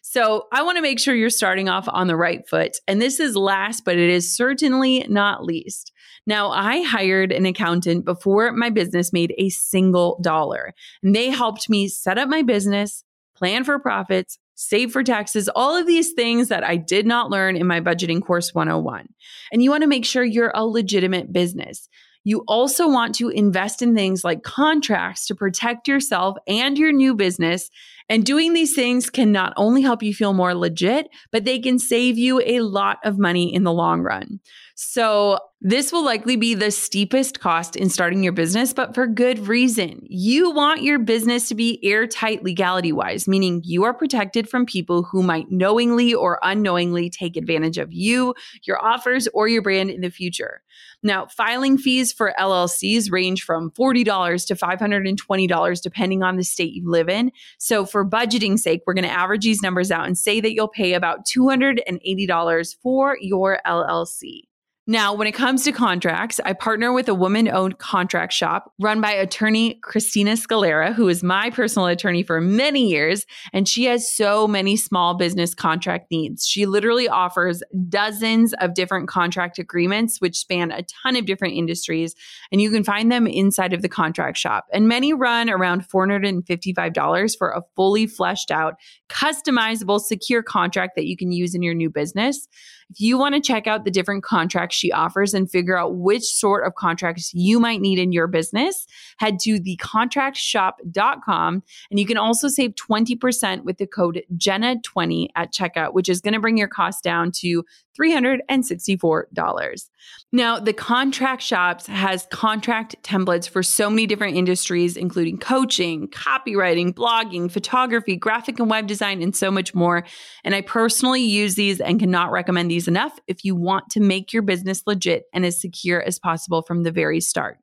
So 0.00 0.46
I 0.52 0.62
want 0.62 0.76
to 0.76 0.82
make 0.82 0.98
sure 0.98 1.14
you're 1.14 1.28
starting 1.28 1.68
off 1.68 1.86
on 1.88 2.06
the 2.06 2.16
right 2.16 2.48
foot. 2.48 2.78
And 2.86 3.02
this 3.02 3.20
is 3.20 3.36
last, 3.36 3.84
but 3.84 3.98
it 3.98 4.08
is 4.08 4.34
certainly 4.34 5.04
not 5.08 5.44
least. 5.44 5.92
Now, 6.28 6.50
I 6.50 6.82
hired 6.82 7.32
an 7.32 7.46
accountant 7.46 8.04
before 8.04 8.52
my 8.52 8.68
business 8.68 9.14
made 9.14 9.34
a 9.38 9.48
single 9.48 10.20
dollar, 10.22 10.74
and 11.02 11.16
they 11.16 11.30
helped 11.30 11.70
me 11.70 11.88
set 11.88 12.18
up 12.18 12.28
my 12.28 12.42
business, 12.42 13.02
plan 13.34 13.64
for 13.64 13.78
profits, 13.78 14.38
save 14.54 14.92
for 14.92 15.02
taxes, 15.02 15.48
all 15.48 15.74
of 15.74 15.86
these 15.86 16.12
things 16.12 16.48
that 16.48 16.62
I 16.62 16.76
did 16.76 17.06
not 17.06 17.30
learn 17.30 17.56
in 17.56 17.66
my 17.66 17.80
budgeting 17.80 18.22
course 18.22 18.54
101. 18.54 19.08
And 19.52 19.62
you 19.62 19.70
want 19.70 19.84
to 19.84 19.88
make 19.88 20.04
sure 20.04 20.22
you're 20.22 20.52
a 20.54 20.66
legitimate 20.66 21.32
business. 21.32 21.88
You 22.24 22.44
also 22.46 22.90
want 22.90 23.14
to 23.14 23.30
invest 23.30 23.80
in 23.80 23.94
things 23.94 24.22
like 24.22 24.42
contracts 24.42 25.28
to 25.28 25.34
protect 25.34 25.88
yourself 25.88 26.36
and 26.46 26.76
your 26.76 26.92
new 26.92 27.14
business. 27.14 27.70
And 28.08 28.24
doing 28.24 28.52
these 28.54 28.74
things 28.74 29.10
can 29.10 29.32
not 29.32 29.52
only 29.56 29.82
help 29.82 30.02
you 30.02 30.14
feel 30.14 30.32
more 30.32 30.54
legit, 30.54 31.08
but 31.30 31.44
they 31.44 31.58
can 31.58 31.78
save 31.78 32.16
you 32.18 32.40
a 32.44 32.60
lot 32.60 32.98
of 33.04 33.18
money 33.18 33.52
in 33.54 33.64
the 33.64 33.72
long 33.72 34.00
run. 34.00 34.40
So 34.74 35.38
This 35.60 35.90
will 35.90 36.04
likely 36.04 36.36
be 36.36 36.54
the 36.54 36.70
steepest 36.70 37.40
cost 37.40 37.74
in 37.74 37.90
starting 37.90 38.22
your 38.22 38.32
business, 38.32 38.72
but 38.72 38.94
for 38.94 39.08
good 39.08 39.48
reason. 39.48 40.02
You 40.08 40.52
want 40.52 40.82
your 40.82 41.00
business 41.00 41.48
to 41.48 41.56
be 41.56 41.80
airtight 41.84 42.44
legality 42.44 42.92
wise, 42.92 43.26
meaning 43.26 43.62
you 43.64 43.82
are 43.82 43.92
protected 43.92 44.48
from 44.48 44.66
people 44.66 45.02
who 45.02 45.20
might 45.20 45.50
knowingly 45.50 46.14
or 46.14 46.38
unknowingly 46.44 47.10
take 47.10 47.36
advantage 47.36 47.76
of 47.76 47.92
you, 47.92 48.36
your 48.62 48.80
offers, 48.80 49.26
or 49.34 49.48
your 49.48 49.62
brand 49.62 49.90
in 49.90 50.00
the 50.00 50.10
future. 50.10 50.62
Now, 51.02 51.26
filing 51.26 51.76
fees 51.76 52.12
for 52.12 52.32
LLCs 52.38 53.10
range 53.10 53.42
from 53.42 53.72
$40 53.72 54.46
to 54.46 54.54
$520 54.54 55.82
depending 55.82 56.22
on 56.22 56.36
the 56.36 56.44
state 56.44 56.72
you 56.72 56.88
live 56.88 57.08
in. 57.08 57.32
So, 57.58 57.84
for 57.84 57.97
budgeting 58.04 58.58
sake, 58.58 58.82
we're 58.86 58.94
going 58.94 59.04
to 59.04 59.10
average 59.10 59.44
these 59.44 59.62
numbers 59.62 59.90
out 59.90 60.06
and 60.06 60.18
say 60.18 60.40
that 60.40 60.54
you'll 60.54 60.68
pay 60.68 60.94
about 60.94 61.26
$280 61.26 62.76
for 62.82 63.16
your 63.20 63.60
LLC. 63.66 64.47
Now, 64.90 65.12
when 65.12 65.26
it 65.26 65.32
comes 65.32 65.64
to 65.64 65.72
contracts, 65.72 66.40
I 66.46 66.54
partner 66.54 66.94
with 66.94 67.10
a 67.10 67.14
woman 67.14 67.46
owned 67.46 67.76
contract 67.76 68.32
shop 68.32 68.72
run 68.80 69.02
by 69.02 69.12
attorney 69.12 69.74
Christina 69.82 70.30
Scalera, 70.32 70.94
who 70.94 71.08
is 71.08 71.22
my 71.22 71.50
personal 71.50 71.88
attorney 71.88 72.22
for 72.22 72.40
many 72.40 72.88
years. 72.88 73.26
And 73.52 73.68
she 73.68 73.84
has 73.84 74.10
so 74.10 74.48
many 74.48 74.76
small 74.76 75.12
business 75.12 75.54
contract 75.54 76.10
needs. 76.10 76.46
She 76.46 76.64
literally 76.64 77.06
offers 77.06 77.62
dozens 77.90 78.54
of 78.62 78.72
different 78.72 79.08
contract 79.08 79.58
agreements, 79.58 80.22
which 80.22 80.38
span 80.38 80.72
a 80.72 80.82
ton 81.02 81.16
of 81.16 81.26
different 81.26 81.52
industries. 81.52 82.14
And 82.50 82.62
you 82.62 82.70
can 82.70 82.82
find 82.82 83.12
them 83.12 83.26
inside 83.26 83.74
of 83.74 83.82
the 83.82 83.90
contract 83.90 84.38
shop. 84.38 84.68
And 84.72 84.88
many 84.88 85.12
run 85.12 85.50
around 85.50 85.86
$455 85.86 87.36
for 87.36 87.50
a 87.50 87.60
fully 87.76 88.06
fleshed 88.06 88.50
out, 88.50 88.76
customizable, 89.10 90.00
secure 90.00 90.42
contract 90.42 90.96
that 90.96 91.04
you 91.04 91.14
can 91.18 91.30
use 91.30 91.54
in 91.54 91.62
your 91.62 91.74
new 91.74 91.90
business. 91.90 92.48
If 92.90 93.02
you 93.02 93.18
want 93.18 93.34
to 93.34 93.40
check 93.42 93.66
out 93.66 93.84
the 93.84 93.90
different 93.90 94.24
contracts 94.24 94.77
she 94.78 94.92
offers 94.92 95.34
and 95.34 95.50
figure 95.50 95.76
out 95.76 95.96
which 95.96 96.24
sort 96.24 96.66
of 96.66 96.74
contracts 96.76 97.32
you 97.34 97.60
might 97.60 97.80
need 97.80 97.98
in 97.98 98.12
your 98.12 98.26
business, 98.26 98.86
head 99.18 99.38
to 99.40 99.60
thecontractshop.com 99.60 101.62
and 101.90 101.98
you 101.98 102.06
can 102.06 102.16
also 102.16 102.48
save 102.48 102.74
20% 102.74 103.64
with 103.64 103.78
the 103.78 103.86
code 103.86 104.22
Jenna20 104.36 105.28
at 105.34 105.52
checkout, 105.52 105.92
which 105.92 106.08
is 106.08 106.20
going 106.20 106.34
to 106.34 106.40
bring 106.40 106.56
your 106.56 106.68
cost 106.68 107.02
down 107.02 107.32
to 107.32 107.64
$364. 108.00 109.88
Now, 110.30 110.58
the 110.58 110.72
contract 110.72 111.42
shops 111.42 111.86
has 111.86 112.26
contract 112.30 112.96
templates 113.02 113.48
for 113.48 113.62
so 113.62 113.88
many 113.88 114.06
different 114.06 114.36
industries, 114.36 114.96
including 114.96 115.38
coaching, 115.38 116.08
copywriting, 116.08 116.92
blogging, 116.92 117.50
photography, 117.50 118.16
graphic 118.16 118.58
and 118.58 118.68
web 118.68 118.86
design, 118.86 119.22
and 119.22 119.34
so 119.34 119.50
much 119.50 119.74
more. 119.74 120.04
And 120.44 120.54
I 120.54 120.60
personally 120.60 121.22
use 121.22 121.54
these 121.54 121.80
and 121.80 121.98
cannot 121.98 122.30
recommend 122.30 122.70
these 122.70 122.88
enough 122.88 123.18
if 123.26 123.44
you 123.44 123.54
want 123.54 123.90
to 123.90 124.00
make 124.00 124.32
your 124.32 124.42
business 124.42 124.82
legit 124.86 125.24
and 125.32 125.46
as 125.46 125.60
secure 125.60 126.02
as 126.02 126.18
possible 126.18 126.62
from 126.62 126.82
the 126.82 126.92
very 126.92 127.20
start. 127.20 127.58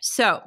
So, 0.00 0.42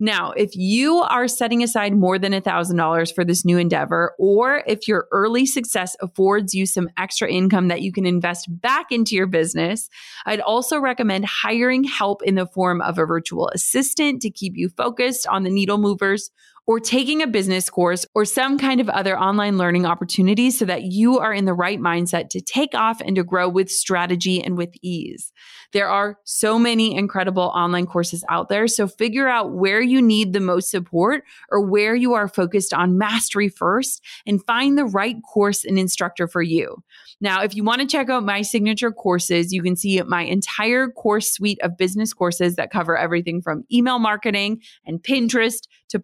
Now, 0.00 0.30
if 0.30 0.54
you 0.54 0.98
are 0.98 1.26
setting 1.26 1.62
aside 1.64 1.92
more 1.92 2.20
than 2.20 2.32
$1,000 2.32 3.14
for 3.14 3.24
this 3.24 3.44
new 3.44 3.58
endeavor, 3.58 4.14
or 4.16 4.62
if 4.64 4.86
your 4.86 5.08
early 5.10 5.44
success 5.44 5.96
affords 6.00 6.54
you 6.54 6.66
some 6.66 6.88
extra 6.96 7.28
income 7.28 7.66
that 7.68 7.82
you 7.82 7.92
can 7.92 8.06
invest 8.06 8.46
back 8.48 8.92
into 8.92 9.16
your 9.16 9.26
business, 9.26 9.88
I'd 10.24 10.40
also 10.40 10.78
recommend 10.78 11.24
hiring 11.24 11.82
help 11.82 12.22
in 12.22 12.36
the 12.36 12.46
form 12.46 12.80
of 12.80 12.98
a 12.98 13.06
virtual 13.06 13.48
assistant 13.48 14.22
to 14.22 14.30
keep 14.30 14.52
you 14.56 14.68
focused 14.68 15.26
on 15.26 15.42
the 15.42 15.50
needle 15.50 15.78
movers 15.78 16.30
or 16.68 16.78
taking 16.78 17.22
a 17.22 17.26
business 17.26 17.70
course 17.70 18.04
or 18.14 18.26
some 18.26 18.58
kind 18.58 18.78
of 18.78 18.90
other 18.90 19.18
online 19.18 19.56
learning 19.56 19.86
opportunity 19.86 20.50
so 20.50 20.66
that 20.66 20.82
you 20.82 21.18
are 21.18 21.32
in 21.32 21.46
the 21.46 21.54
right 21.54 21.80
mindset 21.80 22.28
to 22.28 22.42
take 22.42 22.74
off 22.74 23.00
and 23.00 23.16
to 23.16 23.24
grow 23.24 23.48
with 23.48 23.70
strategy 23.70 24.44
and 24.44 24.58
with 24.58 24.68
ease. 24.82 25.32
There 25.72 25.88
are 25.88 26.18
so 26.24 26.58
many 26.58 26.94
incredible 26.94 27.50
online 27.54 27.86
courses 27.86 28.22
out 28.28 28.50
there. 28.50 28.68
So 28.68 28.86
figure 28.86 29.28
out 29.28 29.52
where 29.52 29.80
you 29.80 30.02
need 30.02 30.34
the 30.34 30.40
most 30.40 30.70
support 30.70 31.24
or 31.50 31.62
where 31.62 31.94
you 31.94 32.12
are 32.12 32.28
focused 32.28 32.74
on 32.74 32.98
mastery 32.98 33.48
first 33.48 34.04
and 34.26 34.44
find 34.44 34.76
the 34.76 34.84
right 34.84 35.16
course 35.22 35.64
and 35.64 35.78
instructor 35.78 36.28
for 36.28 36.42
you. 36.42 36.82
Now, 37.20 37.42
if 37.42 37.56
you 37.56 37.64
want 37.64 37.80
to 37.80 37.86
check 37.86 38.10
out 38.10 38.24
my 38.24 38.42
signature 38.42 38.92
courses, 38.92 39.52
you 39.52 39.62
can 39.62 39.74
see 39.74 40.00
my 40.02 40.22
entire 40.22 40.88
course 40.88 41.32
suite 41.32 41.58
of 41.62 41.76
business 41.76 42.12
courses 42.12 42.56
that 42.56 42.70
cover 42.70 42.96
everything 42.96 43.40
from 43.40 43.64
email 43.72 43.98
marketing 43.98 44.60
and 44.86 45.02
Pinterest 45.02 45.62
to 45.88 45.98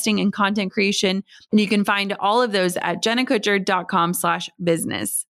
podcasting 0.00 0.20
and 0.20 0.32
content 0.32 0.72
creation. 0.72 1.24
And 1.50 1.60
you 1.60 1.68
can 1.68 1.84
find 1.84 2.14
all 2.20 2.42
of 2.42 2.52
those 2.52 2.76
at 2.78 3.02
jennakutcher.com 3.02 4.14
slash 4.14 4.50
business. 4.62 5.26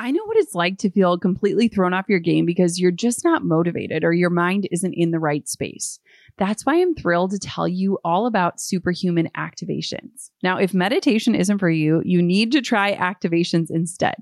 I 0.00 0.12
know 0.12 0.24
what 0.26 0.36
it's 0.36 0.54
like 0.54 0.78
to 0.78 0.90
feel 0.90 1.18
completely 1.18 1.66
thrown 1.66 1.92
off 1.92 2.08
your 2.08 2.20
game 2.20 2.46
because 2.46 2.78
you're 2.78 2.92
just 2.92 3.24
not 3.24 3.44
motivated 3.44 4.04
or 4.04 4.12
your 4.12 4.30
mind 4.30 4.68
isn't 4.70 4.94
in 4.94 5.10
the 5.10 5.18
right 5.18 5.48
space. 5.48 5.98
That's 6.36 6.64
why 6.64 6.80
I'm 6.80 6.94
thrilled 6.94 7.32
to 7.32 7.38
tell 7.40 7.66
you 7.66 7.98
all 8.04 8.26
about 8.26 8.60
superhuman 8.60 9.28
activations. 9.36 10.30
Now, 10.40 10.58
if 10.58 10.72
meditation 10.72 11.34
isn't 11.34 11.58
for 11.58 11.70
you, 11.70 12.00
you 12.04 12.22
need 12.22 12.52
to 12.52 12.60
try 12.60 12.94
activations 12.94 13.70
instead. 13.70 14.14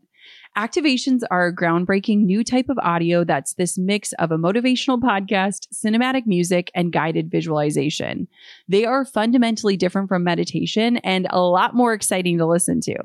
Activations 0.56 1.20
are 1.30 1.48
a 1.48 1.54
groundbreaking 1.54 2.24
new 2.24 2.42
type 2.42 2.70
of 2.70 2.78
audio 2.78 3.24
that's 3.24 3.52
this 3.54 3.76
mix 3.76 4.14
of 4.14 4.32
a 4.32 4.38
motivational 4.38 4.98
podcast, 4.98 5.68
cinematic 5.70 6.26
music, 6.26 6.70
and 6.74 6.92
guided 6.92 7.30
visualization. 7.30 8.26
They 8.66 8.86
are 8.86 9.04
fundamentally 9.04 9.76
different 9.76 10.08
from 10.08 10.24
meditation 10.24 10.96
and 10.98 11.26
a 11.28 11.42
lot 11.42 11.74
more 11.74 11.92
exciting 11.92 12.38
to 12.38 12.46
listen 12.46 12.80
to. 12.82 12.96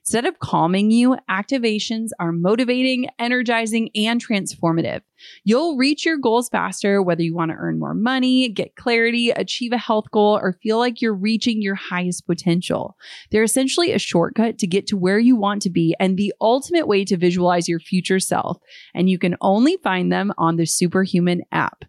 Instead 0.00 0.26
of 0.26 0.40
calming 0.40 0.90
you, 0.90 1.16
activations 1.30 2.10
are 2.20 2.30
motivating, 2.30 3.08
energizing, 3.18 3.88
and 3.94 4.22
transformative. 4.22 5.00
You'll 5.44 5.76
reach 5.76 6.04
your 6.04 6.18
goals 6.18 6.48
faster, 6.48 7.02
whether 7.02 7.22
you 7.22 7.34
want 7.34 7.50
to 7.50 7.56
earn 7.56 7.78
more 7.78 7.94
money, 7.94 8.48
get 8.48 8.76
clarity, 8.76 9.30
achieve 9.30 9.72
a 9.72 9.78
health 9.78 10.10
goal, 10.10 10.38
or 10.40 10.58
feel 10.62 10.78
like 10.78 11.00
you're 11.00 11.14
reaching 11.14 11.62
your 11.62 11.74
highest 11.74 12.26
potential. 12.26 12.96
They're 13.30 13.42
essentially 13.42 13.92
a 13.92 13.98
shortcut 13.98 14.58
to 14.58 14.66
get 14.66 14.86
to 14.88 14.96
where 14.96 15.18
you 15.18 15.36
want 15.36 15.62
to 15.62 15.70
be 15.70 15.94
and 15.98 16.16
the 16.16 16.34
ultimate 16.40 16.86
way 16.86 16.97
to 17.06 17.16
visualize 17.16 17.68
your 17.68 17.80
future 17.80 18.20
self. 18.20 18.58
And 18.94 19.08
you 19.08 19.18
can 19.18 19.36
only 19.40 19.76
find 19.82 20.12
them 20.12 20.32
on 20.38 20.56
the 20.56 20.66
Superhuman 20.66 21.42
app. 21.52 21.84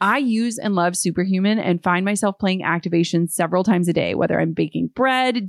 I 0.00 0.18
use 0.18 0.58
and 0.58 0.74
love 0.74 0.96
Superhuman 0.96 1.58
and 1.58 1.82
find 1.82 2.04
myself 2.04 2.36
playing 2.38 2.62
activations 2.62 3.30
several 3.30 3.64
times 3.64 3.88
a 3.88 3.92
day, 3.92 4.14
whether 4.14 4.38
I'm 4.38 4.52
baking 4.52 4.90
bread, 4.94 5.48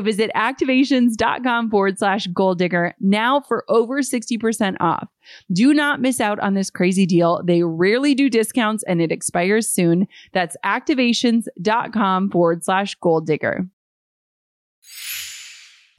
visit 0.00 0.30
activations.com 0.34 1.70
forward 1.70 1.98
slash 1.98 2.26
goal 2.28 2.54
digger 2.54 2.94
now 3.00 3.40
for 3.40 3.64
over 3.68 4.00
60% 4.00 4.76
off. 4.80 5.08
Do 5.52 5.72
not 5.74 6.00
miss 6.00 6.20
out 6.20 6.38
on 6.40 6.54
this 6.54 6.70
crazy 6.70 7.06
deal. 7.06 7.42
They 7.44 7.62
rarely 7.62 8.14
do 8.14 8.28
discounts 8.28 8.84
and 8.84 9.00
it 9.00 9.12
expires 9.12 9.68
soon. 9.68 10.06
That's 10.32 10.56
activations.com 10.64 12.30
forward 12.30 12.64
slash 12.64 12.94
goal 12.96 13.20
digger. 13.20 13.66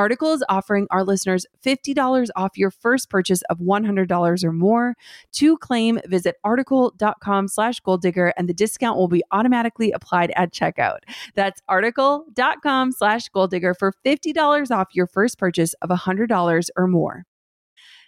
Article 0.00 0.32
is 0.32 0.42
offering 0.48 0.86
our 0.90 1.04
listeners 1.04 1.44
$50 1.62 2.28
off 2.34 2.56
your 2.56 2.70
first 2.70 3.10
purchase 3.10 3.42
of 3.50 3.58
$100 3.58 4.44
or 4.44 4.50
more. 4.50 4.94
To 5.32 5.58
claim, 5.58 6.00
visit 6.06 6.36
article.com 6.42 7.48
slash 7.48 7.80
goal 7.80 7.98
digger 7.98 8.32
and 8.38 8.48
the 8.48 8.54
discount 8.54 8.96
will 8.96 9.08
be 9.08 9.22
automatically 9.30 9.92
applied 9.92 10.32
at 10.36 10.54
checkout. 10.54 11.00
That's 11.34 11.60
article.com 11.68 12.92
slash 12.92 13.28
goal 13.28 13.46
digger 13.46 13.74
for 13.74 13.92
$50 14.02 14.70
off 14.70 14.88
your 14.94 15.06
first 15.06 15.38
purchase 15.38 15.74
of 15.82 15.90
$100 15.90 16.68
or 16.78 16.86
more. 16.86 17.26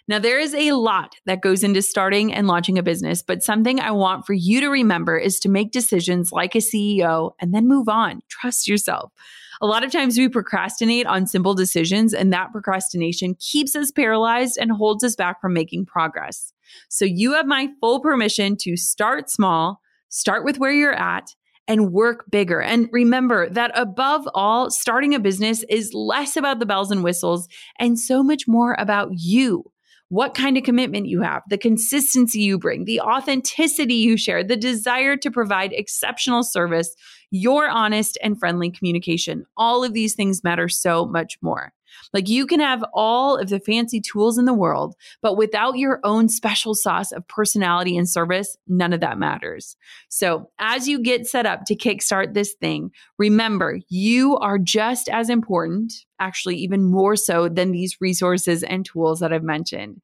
Now, 0.07 0.17
there 0.17 0.39
is 0.39 0.55
a 0.55 0.71
lot 0.71 1.13
that 1.27 1.41
goes 1.41 1.63
into 1.63 1.83
starting 1.83 2.33
and 2.33 2.47
launching 2.47 2.79
a 2.79 2.83
business, 2.83 3.21
but 3.21 3.43
something 3.43 3.79
I 3.79 3.91
want 3.91 4.25
for 4.25 4.33
you 4.33 4.61
to 4.61 4.67
remember 4.67 5.15
is 5.15 5.39
to 5.41 5.49
make 5.49 5.71
decisions 5.71 6.31
like 6.31 6.55
a 6.55 6.57
CEO 6.57 7.33
and 7.39 7.53
then 7.53 7.67
move 7.67 7.87
on. 7.87 8.21
Trust 8.29 8.67
yourself. 8.67 9.11
A 9.63 9.65
lot 9.65 9.85
of 9.85 9.93
times 9.93 10.17
we 10.17 10.27
procrastinate 10.27 11.07
on 11.07 11.25
simple 11.25 11.53
decisions, 11.53 12.13
and 12.13 12.33
that 12.33 12.51
procrastination 12.51 13.37
keeps 13.39 13.77
us 13.77 13.91
paralyzed 13.91 14.57
and 14.59 14.73
holds 14.73 15.05
us 15.05 15.15
back 15.15 15.39
from 15.39 15.53
making 15.53 15.85
progress. 15.85 16.51
So 16.89 17.05
you 17.05 17.31
have 17.31 17.45
my 17.45 17.69
full 17.79 18.01
permission 18.01 18.57
to 18.57 18.75
start 18.75 19.29
small, 19.29 19.79
start 20.09 20.43
with 20.43 20.59
where 20.59 20.73
you're 20.73 20.91
at, 20.91 21.33
and 21.65 21.93
work 21.93 22.25
bigger. 22.29 22.61
And 22.61 22.89
remember 22.91 23.49
that 23.51 23.71
above 23.73 24.27
all, 24.33 24.69
starting 24.69 25.15
a 25.15 25.19
business 25.19 25.63
is 25.69 25.93
less 25.93 26.35
about 26.35 26.59
the 26.59 26.65
bells 26.65 26.91
and 26.91 27.01
whistles 27.01 27.47
and 27.79 27.97
so 27.97 28.21
much 28.21 28.49
more 28.49 28.75
about 28.77 29.11
you 29.13 29.71
what 30.09 30.35
kind 30.35 30.57
of 30.57 30.63
commitment 30.63 31.07
you 31.07 31.21
have, 31.21 31.41
the 31.49 31.57
consistency 31.57 32.39
you 32.39 32.59
bring, 32.59 32.85
the 32.85 33.01
authenticity 33.01 33.95
you 33.95 34.17
share, 34.17 34.43
the 34.43 34.55
desire 34.55 35.17
to 35.17 35.31
provide 35.31 35.73
exceptional 35.73 36.43
service, 36.43 36.93
your 37.31 37.67
honest 37.67 38.17
and 38.21 38.39
friendly 38.39 38.69
communication. 38.69 39.45
All 39.57 39.83
of 39.83 39.93
these 39.93 40.13
things 40.13 40.43
matter 40.43 40.69
so 40.69 41.05
much 41.05 41.37
more. 41.41 41.73
Like 42.13 42.29
you 42.29 42.45
can 42.45 42.59
have 42.59 42.83
all 42.93 43.37
of 43.37 43.49
the 43.49 43.59
fancy 43.59 44.01
tools 44.01 44.37
in 44.37 44.45
the 44.45 44.53
world, 44.53 44.95
but 45.21 45.37
without 45.37 45.77
your 45.77 45.99
own 46.03 46.29
special 46.29 46.75
sauce 46.75 47.11
of 47.11 47.27
personality 47.27 47.97
and 47.97 48.09
service, 48.09 48.57
none 48.67 48.93
of 48.93 49.01
that 49.01 49.17
matters. 49.17 49.75
So 50.09 50.49
as 50.59 50.87
you 50.87 51.01
get 51.01 51.27
set 51.27 51.45
up 51.45 51.65
to 51.65 51.75
kickstart 51.75 52.33
this 52.33 52.53
thing, 52.53 52.91
remember 53.17 53.79
you 53.89 54.37
are 54.37 54.59
just 54.59 55.09
as 55.09 55.29
important, 55.29 55.93
actually, 56.19 56.55
even 56.57 56.83
more 56.83 57.15
so 57.15 57.49
than 57.49 57.71
these 57.71 57.97
resources 57.99 58.63
and 58.63 58.85
tools 58.85 59.19
that 59.19 59.33
I've 59.33 59.43
mentioned. 59.43 60.01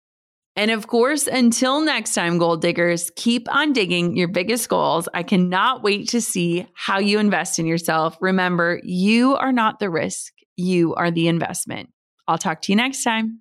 And 0.54 0.70
of 0.70 0.86
course, 0.86 1.26
until 1.26 1.80
next 1.80 2.14
time, 2.14 2.38
goal 2.38 2.56
diggers, 2.56 3.10
keep 3.16 3.52
on 3.52 3.72
digging 3.72 4.16
your 4.16 4.28
biggest 4.28 4.68
goals. 4.68 5.08
I 5.12 5.24
cannot 5.24 5.82
wait 5.82 6.10
to 6.10 6.20
see 6.20 6.68
how 6.74 7.00
you 7.00 7.18
invest 7.18 7.58
in 7.58 7.66
yourself. 7.66 8.16
Remember, 8.20 8.80
you 8.84 9.34
are 9.34 9.50
not 9.50 9.80
the 9.80 9.90
risk, 9.90 10.32
you 10.54 10.94
are 10.94 11.10
the 11.10 11.26
investment. 11.26 11.88
I'll 12.28 12.38
talk 12.38 12.62
to 12.62 12.70
you 12.70 12.76
next 12.76 13.02
time. 13.02 13.40